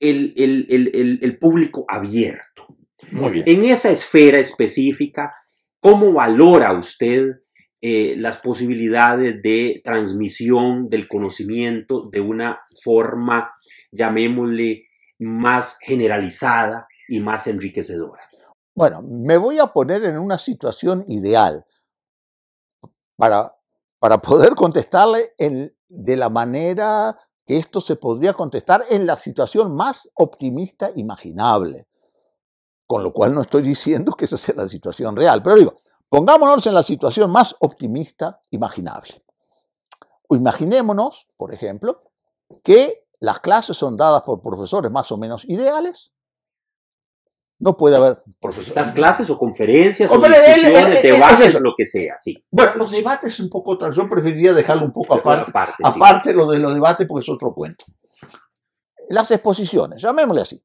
el, 0.00 0.34
el- 0.36 0.66
el- 0.68 1.18
el- 1.22 1.38
público 1.38 1.86
abierto. 1.88 2.66
Muy 3.10 3.30
bien. 3.30 3.44
En 3.46 3.64
esa 3.64 3.90
esfera 3.90 4.38
específica, 4.38 5.32
¿cómo 5.80 6.12
valora 6.12 6.72
usted 6.74 7.36
eh, 7.80 8.14
las 8.18 8.36
posibilidades 8.38 9.40
de 9.42 9.80
transmisión 9.84 10.88
del 10.90 11.06
conocimiento 11.08 12.08
de 12.12 12.20
una 12.20 12.60
forma, 12.82 13.50
llamémosle, 13.92 14.86
más 15.24 15.78
generalizada 15.80 16.86
y 17.08 17.20
más 17.20 17.46
enriquecedora? 17.46 18.22
Bueno, 18.74 19.02
me 19.02 19.36
voy 19.36 19.58
a 19.58 19.68
poner 19.68 20.04
en 20.04 20.18
una 20.18 20.36
situación 20.36 21.04
ideal 21.08 21.64
para, 23.16 23.52
para 23.98 24.18
poder 24.18 24.54
contestarle 24.54 25.32
en- 25.38 25.74
de 25.88 26.16
la 26.16 26.28
manera 26.28 27.18
que 27.46 27.56
esto 27.58 27.80
se 27.80 27.96
podría 27.96 28.32
contestar 28.34 28.84
en 28.90 29.06
la 29.06 29.16
situación 29.16 29.74
más 29.74 30.10
optimista 30.14 30.90
imaginable. 30.96 31.86
Con 32.86 33.02
lo 33.02 33.12
cual 33.12 33.34
no 33.34 33.42
estoy 33.42 33.62
diciendo 33.62 34.12
que 34.12 34.24
esa 34.24 34.36
sea 34.36 34.54
la 34.56 34.68
situación 34.68 35.14
real, 35.16 35.42
pero 35.42 35.56
digo, 35.56 35.74
pongámonos 36.08 36.66
en 36.66 36.74
la 36.74 36.82
situación 36.82 37.30
más 37.30 37.54
optimista 37.60 38.40
imaginable. 38.50 39.22
O 40.28 40.36
imaginémonos, 40.36 41.26
por 41.36 41.52
ejemplo, 41.52 42.02
que 42.62 43.03
las 43.24 43.40
clases 43.40 43.76
son 43.76 43.96
dadas 43.96 44.22
por 44.22 44.40
profesores 44.40 44.90
más 44.90 45.10
o 45.12 45.16
menos 45.16 45.44
ideales. 45.46 46.12
No 47.58 47.76
puede 47.76 47.96
haber 47.96 48.22
profesores. 48.40 48.74
Las 48.74 48.92
clases 48.92 49.30
o 49.30 49.38
conferencias 49.38 50.10
o 50.10 50.14
el- 50.16 50.32
discusiones, 50.32 50.64
el- 50.74 50.96
el- 50.96 51.02
debates, 51.02 51.54
es 51.54 51.60
lo 51.60 51.72
que 51.76 51.86
sea, 51.86 52.14
sí. 52.18 52.44
Bueno, 52.50 52.74
los 52.74 52.90
debates 52.90 53.32
es 53.32 53.40
un 53.40 53.48
poco 53.48 53.72
otra. 53.72 53.90
Yo 53.90 54.08
preferiría 54.08 54.52
dejarlo 54.52 54.84
un 54.84 54.92
poco 54.92 55.14
aparte. 55.14 55.50
Aparte, 55.84 56.30
sí. 56.30 56.36
Lo 56.36 56.50
de 56.50 56.58
los 56.58 56.74
debates 56.74 57.06
porque 57.06 57.22
es 57.22 57.28
otro 57.28 57.54
cuento. 57.54 57.84
Las 59.08 59.30
exposiciones, 59.30 60.02
llamémosle 60.02 60.42
así. 60.42 60.64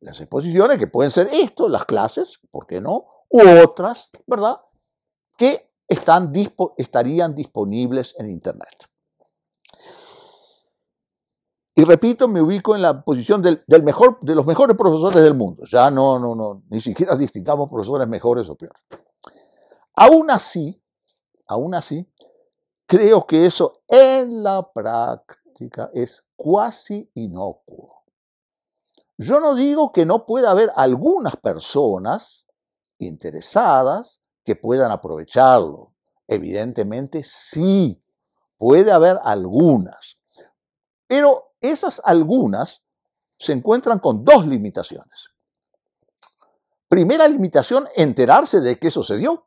Las 0.00 0.18
exposiciones 0.20 0.78
que 0.78 0.86
pueden 0.86 1.10
ser 1.10 1.28
esto, 1.32 1.68
las 1.68 1.84
clases, 1.84 2.40
¿por 2.50 2.66
qué 2.66 2.80
no? 2.80 3.06
U 3.28 3.40
otras, 3.62 4.10
¿verdad? 4.26 4.56
Que 5.36 5.70
están 5.86 6.32
dispo- 6.32 6.72
estarían 6.78 7.34
disponibles 7.34 8.14
en 8.18 8.30
Internet. 8.30 8.88
Y 11.76 11.82
repito, 11.84 12.28
me 12.28 12.40
ubico 12.40 12.76
en 12.76 12.82
la 12.82 13.02
posición 13.02 13.42
de 13.42 13.60
los 13.66 14.46
mejores 14.46 14.76
profesores 14.76 15.22
del 15.22 15.34
mundo. 15.34 15.64
Ya 15.66 15.90
no, 15.90 16.20
no, 16.20 16.34
no, 16.34 16.62
ni 16.70 16.80
siquiera 16.80 17.16
distingamos 17.16 17.68
profesores 17.68 18.06
mejores 18.06 18.48
o 18.48 18.54
peores. 18.54 18.80
Aún 19.96 20.30
así, 20.30 20.80
aún 21.46 21.74
así, 21.74 22.08
creo 22.86 23.26
que 23.26 23.46
eso 23.46 23.82
en 23.88 24.42
la 24.42 24.70
práctica 24.72 25.90
es 25.92 26.24
cuasi 26.36 27.10
inocuo. 27.14 28.04
Yo 29.16 29.40
no 29.40 29.54
digo 29.54 29.92
que 29.92 30.06
no 30.06 30.26
pueda 30.26 30.50
haber 30.50 30.72
algunas 30.74 31.36
personas 31.36 32.46
interesadas 32.98 34.20
que 34.44 34.56
puedan 34.56 34.90
aprovecharlo. 34.90 35.92
Evidentemente 36.26 37.22
sí, 37.24 38.02
puede 38.58 38.90
haber 38.90 39.20
algunas. 39.22 40.18
Pero 41.06 41.53
esas 41.70 42.00
algunas 42.04 42.82
se 43.38 43.52
encuentran 43.52 43.98
con 43.98 44.24
dos 44.24 44.46
limitaciones. 44.46 45.30
Primera 46.88 47.26
limitación, 47.26 47.88
enterarse 47.96 48.60
de 48.60 48.78
qué 48.78 48.90
sucedió. 48.90 49.46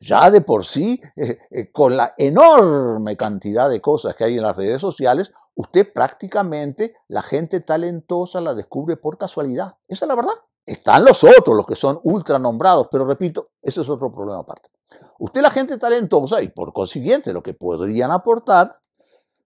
Ya 0.00 0.30
de 0.30 0.42
por 0.42 0.64
sí, 0.64 1.00
eh, 1.16 1.38
eh, 1.50 1.72
con 1.72 1.96
la 1.96 2.14
enorme 2.16 3.16
cantidad 3.16 3.68
de 3.68 3.80
cosas 3.80 4.14
que 4.14 4.24
hay 4.24 4.36
en 4.36 4.44
las 4.44 4.56
redes 4.56 4.80
sociales, 4.80 5.32
usted 5.56 5.92
prácticamente, 5.92 6.94
la 7.08 7.22
gente 7.22 7.60
talentosa 7.60 8.40
la 8.40 8.54
descubre 8.54 8.96
por 8.96 9.18
casualidad. 9.18 9.76
Esa 9.88 10.04
es 10.04 10.08
la 10.08 10.14
verdad. 10.14 10.34
Están 10.64 11.04
los 11.04 11.24
otros, 11.24 11.56
los 11.56 11.66
que 11.66 11.74
son 11.74 11.98
ultra 12.04 12.38
nombrados, 12.38 12.88
pero 12.92 13.06
repito, 13.06 13.50
ese 13.60 13.80
es 13.80 13.88
otro 13.88 14.12
problema 14.12 14.40
aparte. 14.40 14.70
Usted 15.18 15.40
la 15.40 15.50
gente 15.50 15.78
talentosa 15.78 16.42
y 16.42 16.48
por 16.50 16.72
consiguiente 16.72 17.32
lo 17.32 17.42
que 17.42 17.54
podrían 17.54 18.12
aportar, 18.12 18.78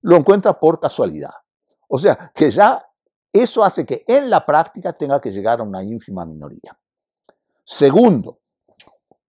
lo 0.03 0.17
encuentra 0.17 0.59
por 0.59 0.81
casualidad. 0.81 1.31
O 1.94 1.98
sea, 1.98 2.33
que 2.35 2.50
ya 2.50 2.83
eso 3.31 3.62
hace 3.62 3.85
que 3.85 4.02
en 4.09 4.31
la 4.31 4.46
práctica 4.46 4.94
tenga 4.94 5.20
que 5.20 5.31
llegar 5.31 5.61
a 5.61 5.62
una 5.62 5.83
ínfima 5.83 6.24
minoría. 6.24 6.78
Segundo, 7.64 8.40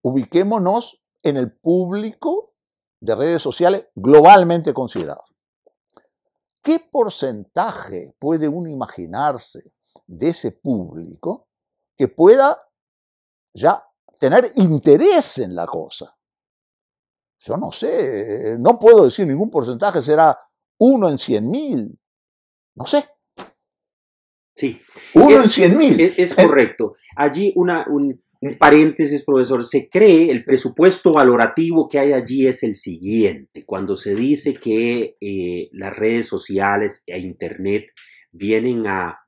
ubiquémonos 0.00 0.98
en 1.22 1.36
el 1.36 1.52
público 1.52 2.54
de 3.00 3.14
redes 3.14 3.42
sociales 3.42 3.88
globalmente 3.94 4.72
considerado. 4.72 5.24
¿Qué 6.62 6.80
porcentaje 6.80 8.14
puede 8.18 8.48
uno 8.48 8.70
imaginarse 8.70 9.74
de 10.06 10.28
ese 10.28 10.52
público 10.52 11.48
que 11.94 12.08
pueda 12.08 12.66
ya 13.52 13.84
tener 14.18 14.52
interés 14.56 15.36
en 15.38 15.54
la 15.54 15.66
cosa. 15.66 16.16
Yo 17.40 17.58
no 17.58 17.70
sé, 17.70 18.56
no 18.58 18.78
puedo 18.78 19.04
decir 19.04 19.26
ningún 19.26 19.50
porcentaje, 19.50 20.00
será 20.00 20.38
uno 20.78 21.10
en 21.10 21.18
cien 21.18 21.46
mil, 21.48 22.00
no 22.74 22.86
sé. 22.86 23.04
Sí. 24.54 24.80
Uno 25.14 25.42
en 25.42 25.48
cien 25.48 25.76
mil. 25.76 26.00
Es, 26.00 26.34
correcto. 26.34 26.94
Allí 27.16 27.52
una, 27.56 27.86
un, 27.88 28.22
paréntesis, 28.58 29.24
profesor. 29.24 29.64
Se 29.64 29.88
cree, 29.88 30.30
el 30.30 30.44
presupuesto 30.44 31.12
valorativo 31.12 31.88
que 31.88 31.98
hay 31.98 32.12
allí 32.12 32.46
es 32.46 32.62
el 32.62 32.74
siguiente. 32.74 33.64
Cuando 33.64 33.94
se 33.94 34.14
dice 34.14 34.54
que 34.54 35.16
eh, 35.20 35.68
las 35.72 35.94
redes 35.96 36.26
sociales 36.28 37.02
e 37.06 37.18
Internet 37.18 37.86
vienen 38.30 38.86
a 38.86 39.18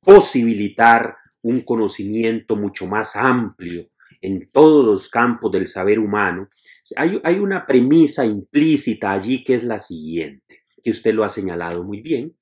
posibilitar 0.00 1.16
un 1.42 1.62
conocimiento 1.62 2.56
mucho 2.56 2.86
más 2.86 3.16
amplio 3.16 3.88
en 4.20 4.48
todos 4.52 4.84
los 4.84 5.08
campos 5.08 5.50
del 5.50 5.66
saber 5.66 5.98
humano, 5.98 6.48
hay, 6.96 7.20
hay, 7.24 7.38
una 7.38 7.66
premisa 7.66 8.24
implícita 8.24 9.12
allí 9.12 9.42
que 9.42 9.54
es 9.54 9.64
la 9.64 9.78
siguiente, 9.78 10.62
que 10.82 10.90
usted 10.92 11.12
lo 11.14 11.24
ha 11.24 11.28
señalado 11.28 11.82
muy 11.82 12.00
bien, 12.00 12.36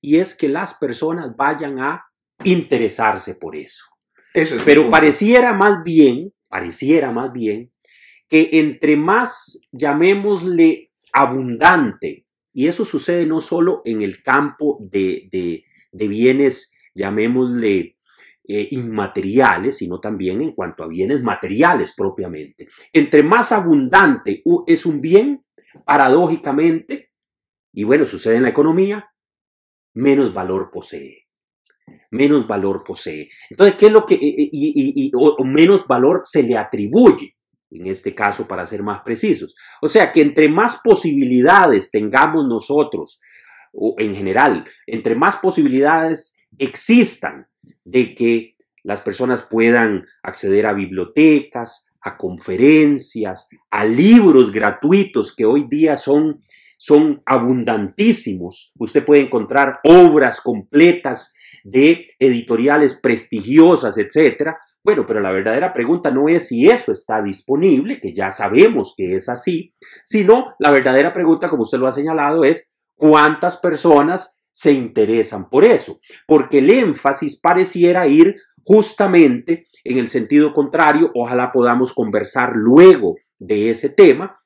y 0.00 0.18
es 0.18 0.34
que 0.34 0.48
las 0.48 0.74
personas 0.74 1.36
vayan 1.36 1.80
a 1.80 2.04
interesarse 2.44 3.34
por 3.34 3.56
eso. 3.56 3.84
Pero 4.64 4.90
pareciera 4.90 5.52
más 5.52 5.82
bien, 5.82 6.32
pareciera 6.48 7.10
más 7.10 7.32
bien, 7.32 7.72
que 8.28 8.50
entre 8.52 8.96
más, 8.96 9.68
llamémosle, 9.72 10.92
abundante, 11.12 12.26
y 12.52 12.66
eso 12.66 12.84
sucede 12.84 13.26
no 13.26 13.40
solo 13.40 13.82
en 13.84 14.02
el 14.02 14.22
campo 14.22 14.78
de, 14.80 15.28
de, 15.32 15.64
de 15.92 16.08
bienes, 16.08 16.74
llamémosle, 16.94 17.96
eh, 18.50 18.66
inmateriales, 18.70 19.76
sino 19.76 20.00
también 20.00 20.40
en 20.40 20.52
cuanto 20.52 20.82
a 20.82 20.88
bienes 20.88 21.22
materiales 21.22 21.92
propiamente. 21.94 22.66
Entre 22.94 23.22
más 23.22 23.52
abundante 23.52 24.42
es 24.66 24.86
un 24.86 25.02
bien, 25.02 25.44
paradójicamente, 25.84 27.10
y 27.74 27.84
bueno, 27.84 28.06
sucede 28.06 28.36
en 28.36 28.44
la 28.44 28.48
economía, 28.48 29.10
menos 29.98 30.32
valor 30.32 30.70
posee. 30.72 31.26
Menos 32.10 32.46
valor 32.46 32.84
posee. 32.84 33.28
Entonces, 33.50 33.76
¿qué 33.78 33.86
es 33.86 33.92
lo 33.92 34.06
que, 34.06 34.14
eh, 34.14 34.34
eh, 34.38 34.48
y, 34.52 35.10
o 35.14 35.44
menos 35.44 35.86
valor 35.86 36.22
se 36.24 36.42
le 36.42 36.56
atribuye? 36.56 37.34
en 37.70 37.86
este 37.86 38.14
caso 38.14 38.48
para 38.48 38.64
ser 38.64 38.82
más 38.82 39.00
precisos. 39.00 39.54
O 39.82 39.90
sea 39.90 40.10
que 40.10 40.22
entre 40.22 40.48
más 40.48 40.80
posibilidades 40.82 41.90
tengamos 41.90 42.46
nosotros, 42.48 43.20
o 43.74 43.94
en 43.98 44.14
general, 44.14 44.64
entre 44.86 45.14
más 45.14 45.36
posibilidades 45.36 46.38
existan 46.56 47.46
de 47.84 48.14
que 48.14 48.56
las 48.84 49.02
personas 49.02 49.44
puedan 49.50 50.06
acceder 50.22 50.66
a 50.66 50.72
bibliotecas, 50.72 51.92
a 52.00 52.16
conferencias, 52.16 53.50
a 53.70 53.84
libros 53.84 54.50
gratuitos 54.50 55.36
que 55.36 55.44
hoy 55.44 55.66
día 55.68 55.98
son, 55.98 56.42
son 56.78 57.22
abundantísimos. 57.26 58.72
Usted 58.78 59.04
puede 59.04 59.22
encontrar 59.22 59.80
obras 59.84 60.40
completas 60.40 61.34
de 61.64 62.06
editoriales 62.18 62.94
prestigiosas, 62.94 63.98
etcétera. 63.98 64.58
Bueno, 64.82 65.04
pero 65.06 65.20
la 65.20 65.32
verdadera 65.32 65.74
pregunta 65.74 66.10
no 66.10 66.28
es 66.28 66.48
si 66.48 66.70
eso 66.70 66.92
está 66.92 67.20
disponible, 67.20 68.00
que 68.00 68.14
ya 68.14 68.32
sabemos 68.32 68.94
que 68.96 69.16
es 69.16 69.28
así, 69.28 69.74
sino 70.04 70.54
la 70.58 70.70
verdadera 70.70 71.12
pregunta, 71.12 71.48
como 71.48 71.64
usted 71.64 71.78
lo 71.78 71.88
ha 71.88 71.92
señalado, 71.92 72.44
es 72.44 72.72
cuántas 72.94 73.58
personas 73.58 74.42
se 74.50 74.72
interesan 74.72 75.50
por 75.50 75.64
eso, 75.64 76.00
porque 76.26 76.58
el 76.58 76.70
énfasis 76.70 77.38
pareciera 77.40 78.06
ir 78.06 78.36
justamente 78.64 79.66
en 79.84 79.98
el 79.98 80.08
sentido 80.08 80.52
contrario. 80.52 81.10
Ojalá 81.14 81.52
podamos 81.52 81.92
conversar 81.92 82.52
luego 82.54 83.16
de 83.38 83.70
ese 83.70 83.90
tema, 83.90 84.40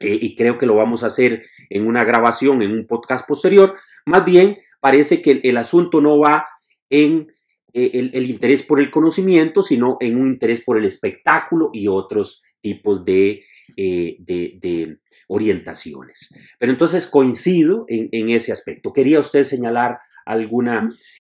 eh, 0.00 0.18
y 0.20 0.36
creo 0.36 0.58
que 0.58 0.66
lo 0.66 0.74
vamos 0.74 1.02
a 1.02 1.06
hacer 1.06 1.44
en 1.70 1.86
una 1.86 2.04
grabación, 2.04 2.62
en 2.62 2.72
un 2.72 2.86
podcast 2.86 3.26
posterior. 3.26 3.74
Más 4.06 4.24
bien, 4.24 4.58
parece 4.80 5.22
que 5.22 5.40
el, 5.42 5.56
asunto 5.56 6.00
no 6.00 6.18
va 6.18 6.46
en 6.90 7.32
eh, 7.72 8.10
el, 8.12 8.30
interés 8.30 8.62
por 8.62 8.80
el 8.80 8.90
conocimiento, 8.90 9.62
sino 9.62 9.96
en 10.00 10.20
un 10.20 10.28
interés 10.28 10.60
por 10.60 10.78
el 10.78 10.84
espectáculo 10.84 11.70
y 11.72 11.88
otros 11.88 12.42
tipos 12.60 13.04
de, 13.04 13.42
eh, 13.76 14.16
de 14.18 14.98
orientaciones. 15.28 16.34
Pero 16.58 16.72
entonces 16.72 17.06
coincido 17.06 17.84
en, 17.88 18.28
ese 18.30 18.52
aspecto. 18.52 18.92
¿Quería 18.92 19.20
usted 19.20 19.44
señalar 19.44 19.98
alguna... 20.24 20.90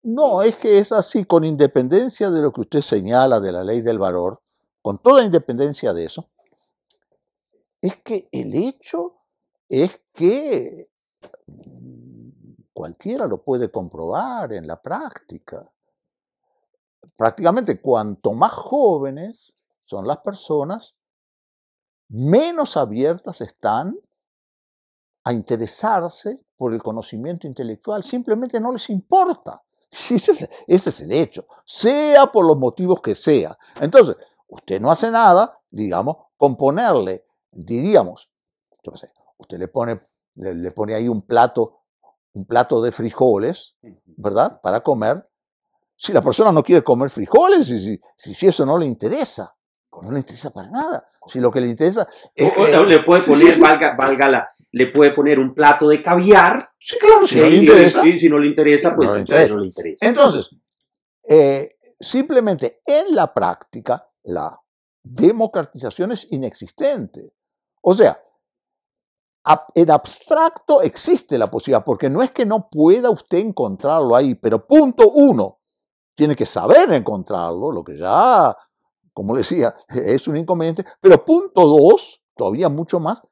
No, 0.03 0.43
es 0.43 0.57
que 0.57 0.79
es 0.79 0.93
así, 0.93 1.25
con 1.25 1.45
independencia 1.45 2.31
de 2.31 2.41
lo 2.41 2.53
que 2.53 2.61
usted 2.61 2.81
señala 2.81 3.41
de 3.41 3.53
la 3.53 3.65
ley 3.65 3.81
del 3.81 3.99
valor, 3.99 4.41
con 4.81 5.03
toda 5.03 5.25
independencia 5.25 5.93
de 5.93 6.05
eso, 6.05 6.31
es 7.87 7.97
que 8.03 8.29
el 8.33 8.55
hecho 8.55 9.21
es 9.69 10.03
que 10.13 10.91
cualquiera 12.73 13.27
lo 13.27 13.43
puede 13.43 13.71
comprobar 13.71 14.53
en 14.53 14.67
la 14.67 14.81
práctica. 14.81 15.73
Prácticamente 17.17 17.81
cuanto 17.81 18.33
más 18.33 18.53
jóvenes 18.53 19.55
son 19.85 20.07
las 20.07 20.19
personas, 20.19 20.95
menos 22.09 22.77
abiertas 22.77 23.41
están 23.41 23.97
a 25.25 25.33
interesarse 25.33 26.41
por 26.57 26.73
el 26.73 26.83
conocimiento 26.83 27.47
intelectual, 27.47 28.03
simplemente 28.03 28.61
no 28.61 28.73
les 28.73 28.91
importa. 28.91 29.63
Ese 29.91 30.49
es, 30.67 31.01
el 31.01 31.13
hecho, 31.13 31.47
sea 31.65 32.31
por 32.31 32.45
los 32.45 32.57
motivos 32.57 33.01
que 33.01 33.15
sea. 33.15 33.57
Entonces, 33.81 34.17
usted 34.49 34.81
no 34.81 34.91
hace 34.91 35.11
nada, 35.11 35.59
digamos, 35.71 36.17
diríamos, 37.51 38.31
usted 39.39 39.59
le 39.59 39.69
pone, 39.69 40.01
le, 40.37 40.71
pone 40.73 40.95
ahí 40.95 41.09
un 41.09 41.23
plato, 41.23 41.81
un 42.33 42.47
plato 42.47 42.83
de 42.83 42.93
frijoles, 42.93 43.77
¿verdad? 44.05 44.61
Para 44.61 44.81
comer. 44.81 45.25
Si 45.97 46.13
la 46.13 46.21
persona 46.21 46.53
no 46.53 46.63
quiere 46.63 46.85
comer 46.85 47.11
frijoles, 47.11 47.71
y 47.71 48.01
si 48.17 48.47
eso 48.47 48.67
no 48.67 48.77
le 48.77 48.87
interesa, 48.87 49.57
no 50.03 50.11
le 50.11 50.19
interesa 50.19 50.51
para 50.51 50.69
nada. 50.71 51.07
Si 51.27 51.41
lo 51.41 51.51
que 51.51 51.61
le 51.61 51.69
interesa 51.69 52.07
es 52.35 52.53
le 52.57 53.03
puede 53.03 53.23
poner, 53.23 53.59
valga, 53.59 54.47
le 54.73 54.87
puede 54.89 55.11
poner 55.11 55.39
un 55.39 55.55
plato 55.55 55.89
de 55.89 56.03
caviar. 56.03 56.71
Sí, 56.79 56.97
claro, 56.99 57.27
si 57.27 57.37
no 57.39 57.47
le 57.49 57.57
interesa. 57.57 58.03
si 58.03 58.29
no 58.29 58.39
le 58.39 58.47
interesa, 58.49 58.95
pues 58.95 59.11
no 59.11 59.59
le 59.61 59.67
interesa. 59.67 60.07
Entonces, 60.07 60.51
eh, 61.29 61.77
simplemente 61.99 62.81
en 62.85 63.15
la 63.15 63.33
práctica, 63.33 64.09
la 64.25 64.59
democratización 65.03 66.13
es 66.13 66.27
inexistente. 66.31 67.33
O 67.87 67.95
sea, 67.95 68.21
en 69.75 69.91
abstracto 69.91 70.83
existe 70.83 71.39
la 71.39 71.49
posibilidad, 71.49 71.85
porque 71.85 72.11
no 72.11 72.23
es 72.23 72.33
que 72.33 72.45
no 72.45 72.69
pueda 72.69 73.11
usted 73.11 73.39
encontrarlo 73.39 74.17
ahí, 74.17 74.35
pero 74.35 74.67
punto 74.67 75.11
uno, 75.11 75.61
tiene 76.17 76.35
que 76.35 76.47
saber 76.47 76.93
encontrarlo, 76.93 77.71
lo 77.71 77.85
que 77.85 77.97
ya 77.97 78.57
como 79.17 79.35
decía, 79.35 79.75
es 79.89 80.29
un 80.29 80.37
inconveniente. 80.37 80.85
Pero 81.01 81.25
punto 81.25 81.67
dos, 81.67 82.23
todavía 82.37 82.69
mucho 82.69 83.01
más, 83.01 83.23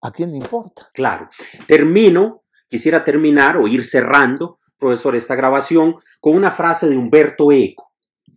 ¿a 0.00 0.12
quién 0.12 0.30
le 0.30 0.36
importa? 0.36 0.88
Claro. 0.94 1.28
Termino 1.66 2.44
quisiera 2.68 3.02
terminar 3.02 3.56
o 3.56 3.66
ir 3.66 3.84
cerrando, 3.84 4.60
profesor, 4.78 5.16
esta 5.16 5.34
grabación 5.34 5.96
con 6.20 6.36
una 6.36 6.52
frase 6.52 6.88
de 6.88 6.96
Humberto 6.96 7.50
Eco 7.50 7.85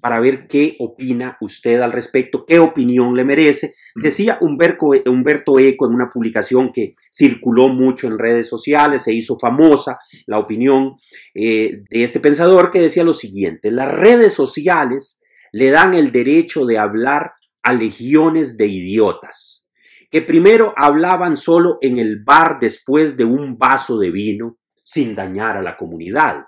para 0.02 0.20
ver 0.20 0.48
qué 0.48 0.76
opina 0.80 1.38
usted 1.42 1.82
al 1.82 1.92
respecto, 1.92 2.46
qué 2.46 2.60
opinión 2.60 3.16
le 3.16 3.26
merece. 3.26 3.74
Decía 3.96 4.38
Humberto, 4.42 4.92
Humberto 5.08 5.60
Eco 5.60 5.88
en 5.88 5.94
una 5.94 6.10
publicación 6.10 6.72
que 6.74 6.96
circuló 7.12 7.70
mucho 7.70 8.08
en 8.08 8.18
redes 8.18 8.48
sociales, 8.48 9.04
se 9.04 9.14
hizo 9.14 9.38
famosa 9.38 10.00
la 10.26 10.40
opinión 10.40 10.96
eh, 11.34 11.84
de 11.90 12.04
este 12.04 12.20
pensador 12.20 12.72
que 12.72 12.82
decía 12.82 13.04
lo 13.04 13.14
siguiente, 13.14 13.72
las 13.72 13.94
redes 13.94 14.34
sociales 14.34 15.22
le 15.52 15.70
dan 15.72 15.94
el 15.94 16.12
derecho 16.12 16.66
de 16.66 16.78
hablar 16.78 17.34
a 17.64 17.74
legiones 17.74 18.58
de 18.58 18.68
idiotas, 18.68 19.70
que 20.10 20.22
primero 20.22 20.74
hablaban 20.78 21.38
solo 21.38 21.78
en 21.82 21.98
el 21.98 22.24
bar 22.24 22.58
después 22.60 23.18
de 23.18 23.26
un 23.26 23.58
vaso 23.58 24.00
de 24.00 24.12
vino, 24.12 24.58
sin 24.84 25.14
dañar 25.14 25.58
a 25.58 25.62
la 25.62 25.78
comunidad. 25.78 26.46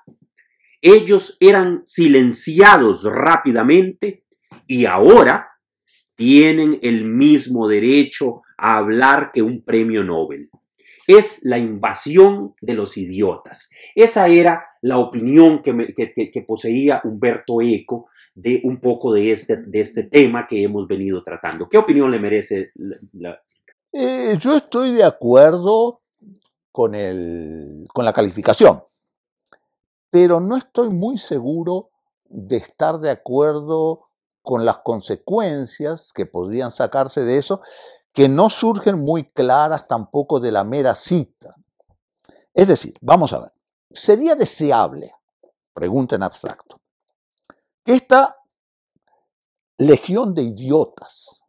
Ellos 0.81 1.37
eran 1.39 1.83
silenciados 1.85 3.03
rápidamente 3.03 4.25
y 4.65 4.85
ahora 4.85 5.49
tienen 6.15 6.79
el 6.81 7.05
mismo 7.05 7.67
derecho 7.67 8.41
a 8.57 8.77
hablar 8.77 9.31
que 9.31 9.43
un 9.43 9.63
premio 9.63 10.03
Nobel. 10.03 10.49
Es 11.05 11.41
la 11.43 11.59
invasión 11.59 12.55
de 12.61 12.73
los 12.73 12.97
idiotas. 12.97 13.69
Esa 13.93 14.27
era 14.27 14.65
la 14.81 14.97
opinión 14.97 15.61
que, 15.61 16.45
poseía 16.47 17.01
Humberto 17.03 17.61
Eco 17.61 18.07
de 18.33 18.61
un 18.63 18.79
poco 18.79 19.13
de 19.13 19.31
este, 19.31 19.57
de 19.57 19.81
este 19.81 20.03
tema 20.03 20.47
que 20.47 20.63
hemos 20.63 20.87
venido 20.87 21.21
tratando. 21.21 21.69
¿Qué 21.69 21.77
opinión 21.77 22.09
le 22.09 22.19
merece? 22.19 22.71
La... 23.13 23.39
Eh, 23.91 24.35
yo 24.39 24.55
estoy 24.55 24.93
de 24.93 25.03
acuerdo 25.03 26.01
con 26.71 26.93
la 26.93 28.13
calificación 28.13 28.81
pero 30.11 30.39
no 30.41 30.57
estoy 30.57 30.89
muy 30.89 31.17
seguro 31.17 31.89
de 32.25 32.57
estar 32.57 32.99
de 32.99 33.09
acuerdo 33.09 34.09
con 34.43 34.65
las 34.65 34.79
consecuencias 34.79 36.11
que 36.13 36.25
podrían 36.25 36.69
sacarse 36.69 37.21
de 37.21 37.37
eso, 37.37 37.61
que 38.13 38.27
no 38.27 38.49
surgen 38.49 38.99
muy 38.99 39.31
claras 39.31 39.87
tampoco 39.87 40.39
de 40.39 40.51
la 40.51 40.63
mera 40.63 40.93
cita. 40.95 41.55
Es 42.53 42.67
decir, 42.67 42.93
vamos 43.01 43.31
a 43.33 43.39
ver, 43.39 43.53
sería 43.91 44.35
deseable, 44.35 45.11
pregunta 45.73 46.15
en 46.15 46.23
abstracto, 46.23 46.81
que 47.85 47.93
esta 47.93 48.37
legión 49.77 50.33
de 50.33 50.43
idiotas 50.43 51.41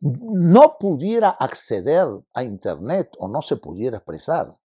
no 0.00 0.76
pudiera 0.78 1.30
acceder 1.30 2.08
a 2.32 2.42
Internet 2.42 3.12
o 3.18 3.28
no 3.28 3.42
se 3.42 3.56
pudiera 3.56 3.98
expresar 3.98 4.58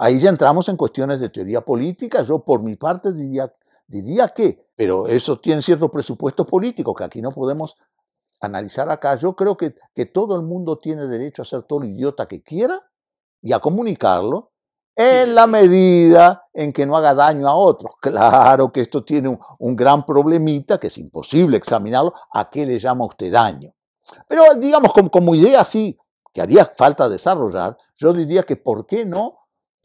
Ahí 0.00 0.20
ya 0.20 0.30
entramos 0.30 0.68
en 0.68 0.76
cuestiones 0.76 1.18
de 1.18 1.28
teoría 1.28 1.60
política. 1.60 2.22
Yo 2.22 2.38
por 2.38 2.62
mi 2.62 2.76
parte 2.76 3.12
diría, 3.12 3.52
diría 3.88 4.28
que, 4.28 4.68
pero 4.76 5.08
eso 5.08 5.40
tiene 5.40 5.60
cierto 5.60 5.90
presupuesto 5.90 6.46
político 6.46 6.94
que 6.94 7.02
aquí 7.02 7.20
no 7.20 7.32
podemos 7.32 7.76
analizar 8.40 8.88
acá. 8.90 9.16
Yo 9.16 9.34
creo 9.34 9.56
que, 9.56 9.74
que 9.96 10.06
todo 10.06 10.36
el 10.36 10.42
mundo 10.42 10.78
tiene 10.78 11.06
derecho 11.08 11.42
a 11.42 11.44
ser 11.44 11.64
todo 11.64 11.82
el 11.82 11.90
idiota 11.90 12.28
que 12.28 12.44
quiera 12.44 12.80
y 13.42 13.52
a 13.52 13.58
comunicarlo 13.58 14.52
en 14.94 15.34
la 15.34 15.48
medida 15.48 16.46
en 16.52 16.72
que 16.72 16.86
no 16.86 16.96
haga 16.96 17.14
daño 17.14 17.48
a 17.48 17.54
otros. 17.54 17.94
Claro 18.00 18.72
que 18.72 18.82
esto 18.82 19.04
tiene 19.04 19.30
un, 19.30 19.40
un, 19.58 19.74
gran 19.74 20.06
problemita 20.06 20.78
que 20.78 20.86
es 20.86 20.98
imposible 20.98 21.56
examinarlo. 21.56 22.14
¿A 22.32 22.48
qué 22.48 22.64
le 22.64 22.78
llama 22.78 23.04
usted 23.04 23.32
daño? 23.32 23.72
Pero 24.28 24.54
digamos, 24.54 24.92
como, 24.92 25.10
como 25.10 25.34
idea 25.34 25.62
así, 25.62 25.98
que 26.32 26.40
haría 26.40 26.66
falta 26.66 27.08
desarrollar, 27.08 27.76
yo 27.96 28.12
diría 28.12 28.44
que 28.44 28.54
¿por 28.54 28.86
qué 28.86 29.04
no 29.04 29.37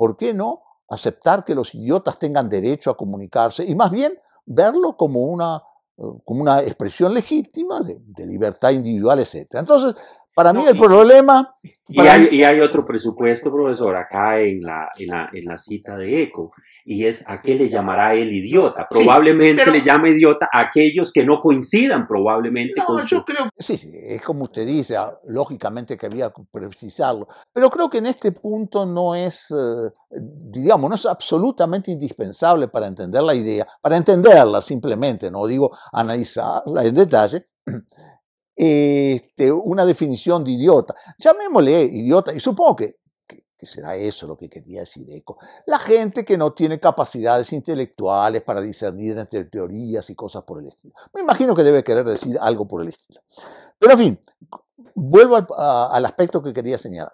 ¿por 0.03 0.17
qué 0.17 0.33
no 0.33 0.61
aceptar 0.89 1.45
que 1.45 1.55
los 1.55 1.73
idiotas 1.73 2.19
tengan 2.19 2.49
derecho 2.49 2.91
a 2.91 2.97
comunicarse 2.97 3.63
y 3.63 3.73
más 3.73 3.89
bien 3.89 4.11
verlo 4.45 4.97
como 4.97 5.21
una, 5.21 5.63
eh, 5.97 6.01
como 6.25 6.41
una 6.41 6.61
expresión 6.61 7.13
legítima 7.13 7.79
de, 7.79 8.25
libertad 8.25 8.71
individual, 8.71 9.19
etc. 9.19 9.47
Entonces, 9.51 9.95
para 10.35 10.51
mí 10.51 10.65
el 10.67 10.77
problema... 10.77 11.55
Y 11.87 12.01
hay, 12.01 12.27
y 12.33 12.43
hay, 12.43 12.59
otro 12.59 12.85
presupuesto, 12.85 13.49
profesor, 13.49 13.95
acá 13.95 14.41
en 14.41 14.59
la, 14.61 14.89
en 14.99 15.07
la, 15.07 15.29
en 15.31 15.45
la 15.45 15.55
cita 15.55 15.95
de 15.95 16.23
ECO 16.23 16.51
y 16.85 17.05
es 17.05 17.27
a 17.29 17.41
qué 17.41 17.55
le 17.55 17.69
llamará 17.69 18.13
el 18.13 18.33
idiota. 18.33 18.87
Probablemente 18.89 19.69
le 19.69 19.81
llame 19.81 20.11
idiota 20.11 20.49
a 20.51 20.61
aquellos 20.61 21.11
que 21.11 21.25
no 21.25 21.39
coincidan 21.41 22.07
probablemente 22.07 22.81
con 22.85 23.05
yo 23.05 23.23
creo 23.23 23.49
sí, 23.57 23.77
sí, 23.77 23.91
es 23.93 24.21
como 24.21 24.43
usted 24.43 24.65
dice, 24.65 24.97
ah, 24.97 25.17
lógicamente 25.25 25.97
que 25.97 26.05
había 26.05 26.29
que 26.29 26.43
precisarlo, 26.51 27.27
pero 27.51 27.69
creo 27.69 27.89
que 27.89 27.99
en 27.99 28.07
este 28.07 28.31
punto 28.31 28.85
no 28.85 29.15
es, 29.15 29.51
eh, 29.51 29.91
digamos, 30.11 30.89
no 30.89 30.95
es 30.95 31.05
absolutamente 31.05 31.91
indispensable 31.91 32.67
para 32.67 32.87
entender 32.87 33.23
la 33.23 33.33
idea, 33.33 33.67
para 33.81 33.97
entenderla 33.97 34.61
simplemente, 34.61 35.31
no 35.31 35.45
digo 35.45 35.71
analizarla 35.91 36.83
en 36.83 36.95
detalle, 36.95 37.47
este, 38.55 39.51
una 39.51 39.85
definición 39.85 40.43
de 40.43 40.51
idiota. 40.51 40.93
Llamémosle 41.17 41.83
idiota, 41.83 42.33
y 42.33 42.39
supongo 42.39 42.75
que 42.75 42.95
será 43.65 43.95
eso 43.95 44.27
lo 44.27 44.37
que 44.37 44.49
quería 44.49 44.81
decir 44.81 45.09
Eco, 45.11 45.37
la 45.65 45.79
gente 45.79 46.25
que 46.25 46.37
no 46.37 46.53
tiene 46.53 46.79
capacidades 46.79 47.51
intelectuales 47.53 48.41
para 48.43 48.61
discernir 48.61 49.17
entre 49.17 49.45
teorías 49.45 50.09
y 50.09 50.15
cosas 50.15 50.43
por 50.43 50.59
el 50.59 50.67
estilo. 50.67 50.93
Me 51.13 51.21
imagino 51.21 51.55
que 51.55 51.63
debe 51.63 51.83
querer 51.83 52.05
decir 52.05 52.37
algo 52.39 52.67
por 52.67 52.81
el 52.81 52.89
estilo. 52.89 53.21
Pero 53.79 53.93
en 53.93 53.97
fin, 53.97 54.19
vuelvo 54.95 55.37
al, 55.57 56.05
aspecto 56.05 56.41
que 56.41 56.53
quería 56.53 56.77
señalar. 56.77 57.13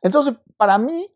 Entonces, 0.00 0.34
para 0.56 0.78
mí, 0.78 1.06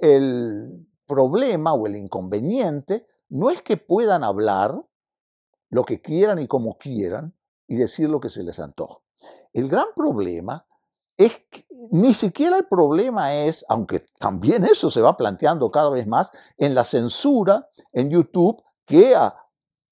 el 0.00 0.86
problema 1.06 1.74
o 1.74 1.86
el 1.86 1.96
inconveniente 1.96 3.06
no 3.28 3.50
es 3.50 3.62
que 3.62 3.76
puedan 3.76 4.24
hablar 4.24 4.84
lo 5.70 5.84
que 5.84 6.00
quieran 6.00 6.38
y 6.38 6.46
como 6.46 6.78
quieran 6.78 7.34
y 7.66 7.76
decir 7.76 8.08
lo 8.08 8.20
que 8.20 8.30
se 8.30 8.42
les 8.42 8.58
antoja. 8.60 9.00
El 9.52 9.68
gran 9.68 9.86
problema 9.94 10.66
ni 11.90 12.14
siquiera 12.14 12.58
el 12.58 12.66
problema 12.66 13.34
es, 13.34 13.64
aunque 13.68 14.00
también 14.18 14.64
eso 14.64 14.90
se 14.90 15.00
va 15.00 15.16
planteando 15.16 15.70
cada 15.70 15.90
vez 15.90 16.06
más, 16.06 16.30
en 16.58 16.74
la 16.74 16.84
censura 16.84 17.68
en 17.92 18.10
YouTube, 18.10 18.62
que 18.84 19.14
a 19.14 19.34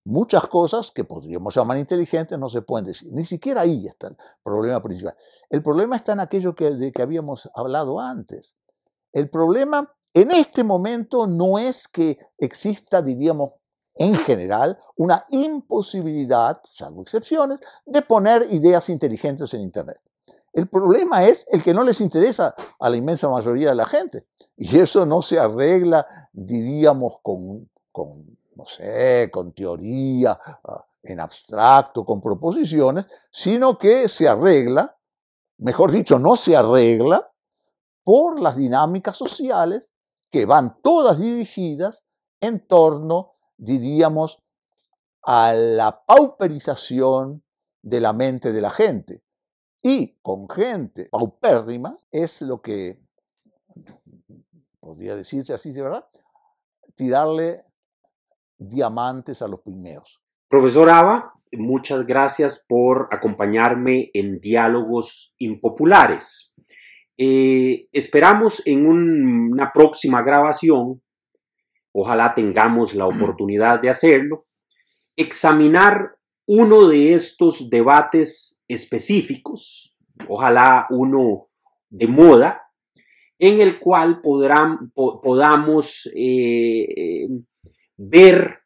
muchas 0.04 0.46
cosas 0.48 0.90
que 0.90 1.04
podríamos 1.04 1.54
llamar 1.54 1.78
inteligentes 1.78 2.38
no 2.38 2.48
se 2.48 2.62
pueden 2.62 2.86
decir. 2.86 3.12
Ni 3.12 3.24
siquiera 3.24 3.60
ahí 3.60 3.86
está 3.86 4.08
el 4.08 4.16
problema 4.42 4.82
principal. 4.82 5.14
El 5.48 5.62
problema 5.62 5.96
está 5.96 6.12
en 6.12 6.20
aquello 6.20 6.54
que, 6.54 6.70
de 6.72 6.92
que 6.92 7.02
habíamos 7.02 7.48
hablado 7.54 8.00
antes. 8.00 8.56
El 9.12 9.30
problema 9.30 9.94
en 10.14 10.30
este 10.32 10.64
momento 10.64 11.26
no 11.26 11.58
es 11.58 11.88
que 11.88 12.18
exista, 12.38 13.00
diríamos, 13.00 13.52
en 13.94 14.16
general, 14.16 14.78
una 14.96 15.24
imposibilidad, 15.30 16.60
salvo 16.64 17.02
excepciones, 17.02 17.60
de 17.84 18.02
poner 18.02 18.46
ideas 18.50 18.88
inteligentes 18.88 19.52
en 19.54 19.60
Internet. 19.60 20.00
El 20.52 20.68
problema 20.68 21.24
es 21.24 21.46
el 21.50 21.62
que 21.62 21.72
no 21.72 21.82
les 21.82 22.00
interesa 22.00 22.54
a 22.78 22.90
la 22.90 22.96
inmensa 22.96 23.28
mayoría 23.28 23.70
de 23.70 23.74
la 23.74 23.86
gente. 23.86 24.26
Y 24.56 24.78
eso 24.78 25.06
no 25.06 25.22
se 25.22 25.38
arregla, 25.38 26.06
diríamos, 26.32 27.18
con, 27.22 27.70
no 28.56 28.66
sé, 28.66 29.30
con 29.32 29.52
teoría, 29.52 30.38
ah, 30.42 30.86
en 31.02 31.20
abstracto, 31.20 32.04
con 32.04 32.20
proposiciones, 32.20 33.06
sino 33.30 33.78
que 33.78 34.08
se 34.08 34.28
arregla, 34.28 34.96
mejor 35.58 35.90
dicho, 35.90 36.18
no 36.18 36.36
se 36.36 36.54
arregla 36.54 37.32
por 38.04 38.38
las 38.38 38.56
dinámicas 38.56 39.16
sociales 39.16 39.90
que 40.30 40.44
van 40.44 40.80
todas 40.82 41.18
dirigidas 41.18 42.04
en 42.40 42.66
torno, 42.66 43.32
diríamos, 43.56 44.38
a 45.22 45.54
la 45.54 46.04
pauperización 46.04 47.42
de 47.80 48.00
la 48.00 48.12
mente 48.12 48.52
de 48.52 48.60
la 48.60 48.70
gente 48.70 49.21
y 49.82 50.16
con 50.22 50.48
gente 50.48 51.08
paupérrima 51.10 51.98
es 52.10 52.40
lo 52.42 52.62
que, 52.62 53.00
podría 54.78 55.16
decirse 55.16 55.52
así, 55.52 55.72
de 55.72 55.82
verdad, 55.82 56.06
tirarle 56.94 57.64
diamantes 58.58 59.42
a 59.42 59.48
los 59.48 59.60
pigmeos. 59.60 60.20
Profesor 60.48 60.88
Ava, 60.88 61.34
muchas 61.52 62.06
gracias 62.06 62.64
por 62.68 63.08
acompañarme 63.10 64.10
en 64.14 64.38
Diálogos 64.38 65.34
Impopulares. 65.38 66.54
Eh, 67.16 67.88
esperamos 67.92 68.62
en 68.66 68.86
una 68.86 69.72
próxima 69.72 70.22
grabación, 70.22 71.02
ojalá 71.92 72.34
tengamos 72.34 72.94
la 72.94 73.06
oportunidad 73.06 73.80
de 73.80 73.90
hacerlo, 73.90 74.46
examinar 75.16 76.12
uno 76.46 76.88
de 76.88 77.14
estos 77.14 77.68
debates 77.70 78.61
específicos, 78.68 79.96
ojalá 80.28 80.86
uno 80.90 81.48
de 81.90 82.06
moda, 82.06 82.62
en 83.38 83.60
el 83.60 83.80
cual 83.80 84.22
podamos 84.94 86.08
eh, 86.14 86.86
eh, 86.96 87.28
ver 87.96 88.60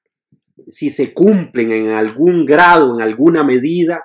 si 0.67 0.91
se 0.91 1.15
cumplen 1.15 1.73
en 1.73 1.91
algún 1.93 2.45
grado, 2.45 2.95
en 2.95 3.03
alguna 3.03 3.43
medida, 3.43 4.05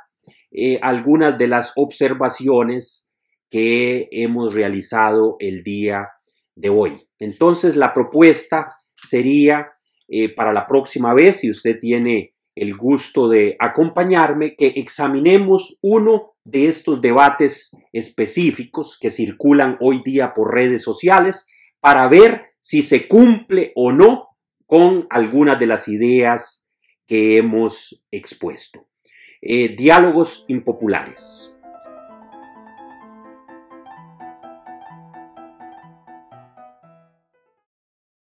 eh, 0.50 0.80
algunas 0.82 1.38
de 1.38 1.50
las 1.50 1.74
observaciones 1.76 3.12
que 3.50 4.08
hemos 4.12 4.54
realizado 4.54 5.36
el 5.40 5.62
día 5.62 6.08
de 6.56 6.70
hoy. 6.70 6.96
Entonces 7.20 7.76
la 7.76 7.94
propuesta 7.94 8.78
sería 8.96 9.68
para 10.36 10.52
la 10.52 10.68
próxima 10.68 11.14
vez, 11.14 11.38
si 11.38 11.50
usted 11.50 11.80
tiene 11.80 12.31
el 12.56 12.76
gusto 12.76 13.30
de 13.30 13.56
acompañarme, 13.60 14.56
que 14.56 14.74
examinemos 14.76 15.78
uno 15.82 16.34
de 16.44 16.68
estos 16.68 17.02
debates 17.02 17.76
específicos 17.94 18.98
que 19.00 19.10
circulan 19.10 19.78
hoy 19.80 20.02
día 20.04 20.34
por 20.34 20.54
redes 20.54 20.84
sociales 20.84 21.50
para 21.80 22.08
ver 22.08 22.54
si 22.60 22.82
se 22.82 23.08
cumple 23.08 23.72
o 23.76 23.92
no 23.92 24.30
con 24.66 25.08
algunas 25.10 25.60
de 25.60 25.68
las 25.68 25.88
ideas 25.88 26.68
que 27.08 27.38
hemos 27.38 28.06
expuesto. 28.12 28.88
Eh, 29.42 29.76
diálogos 29.76 30.46
impopulares. 30.48 31.51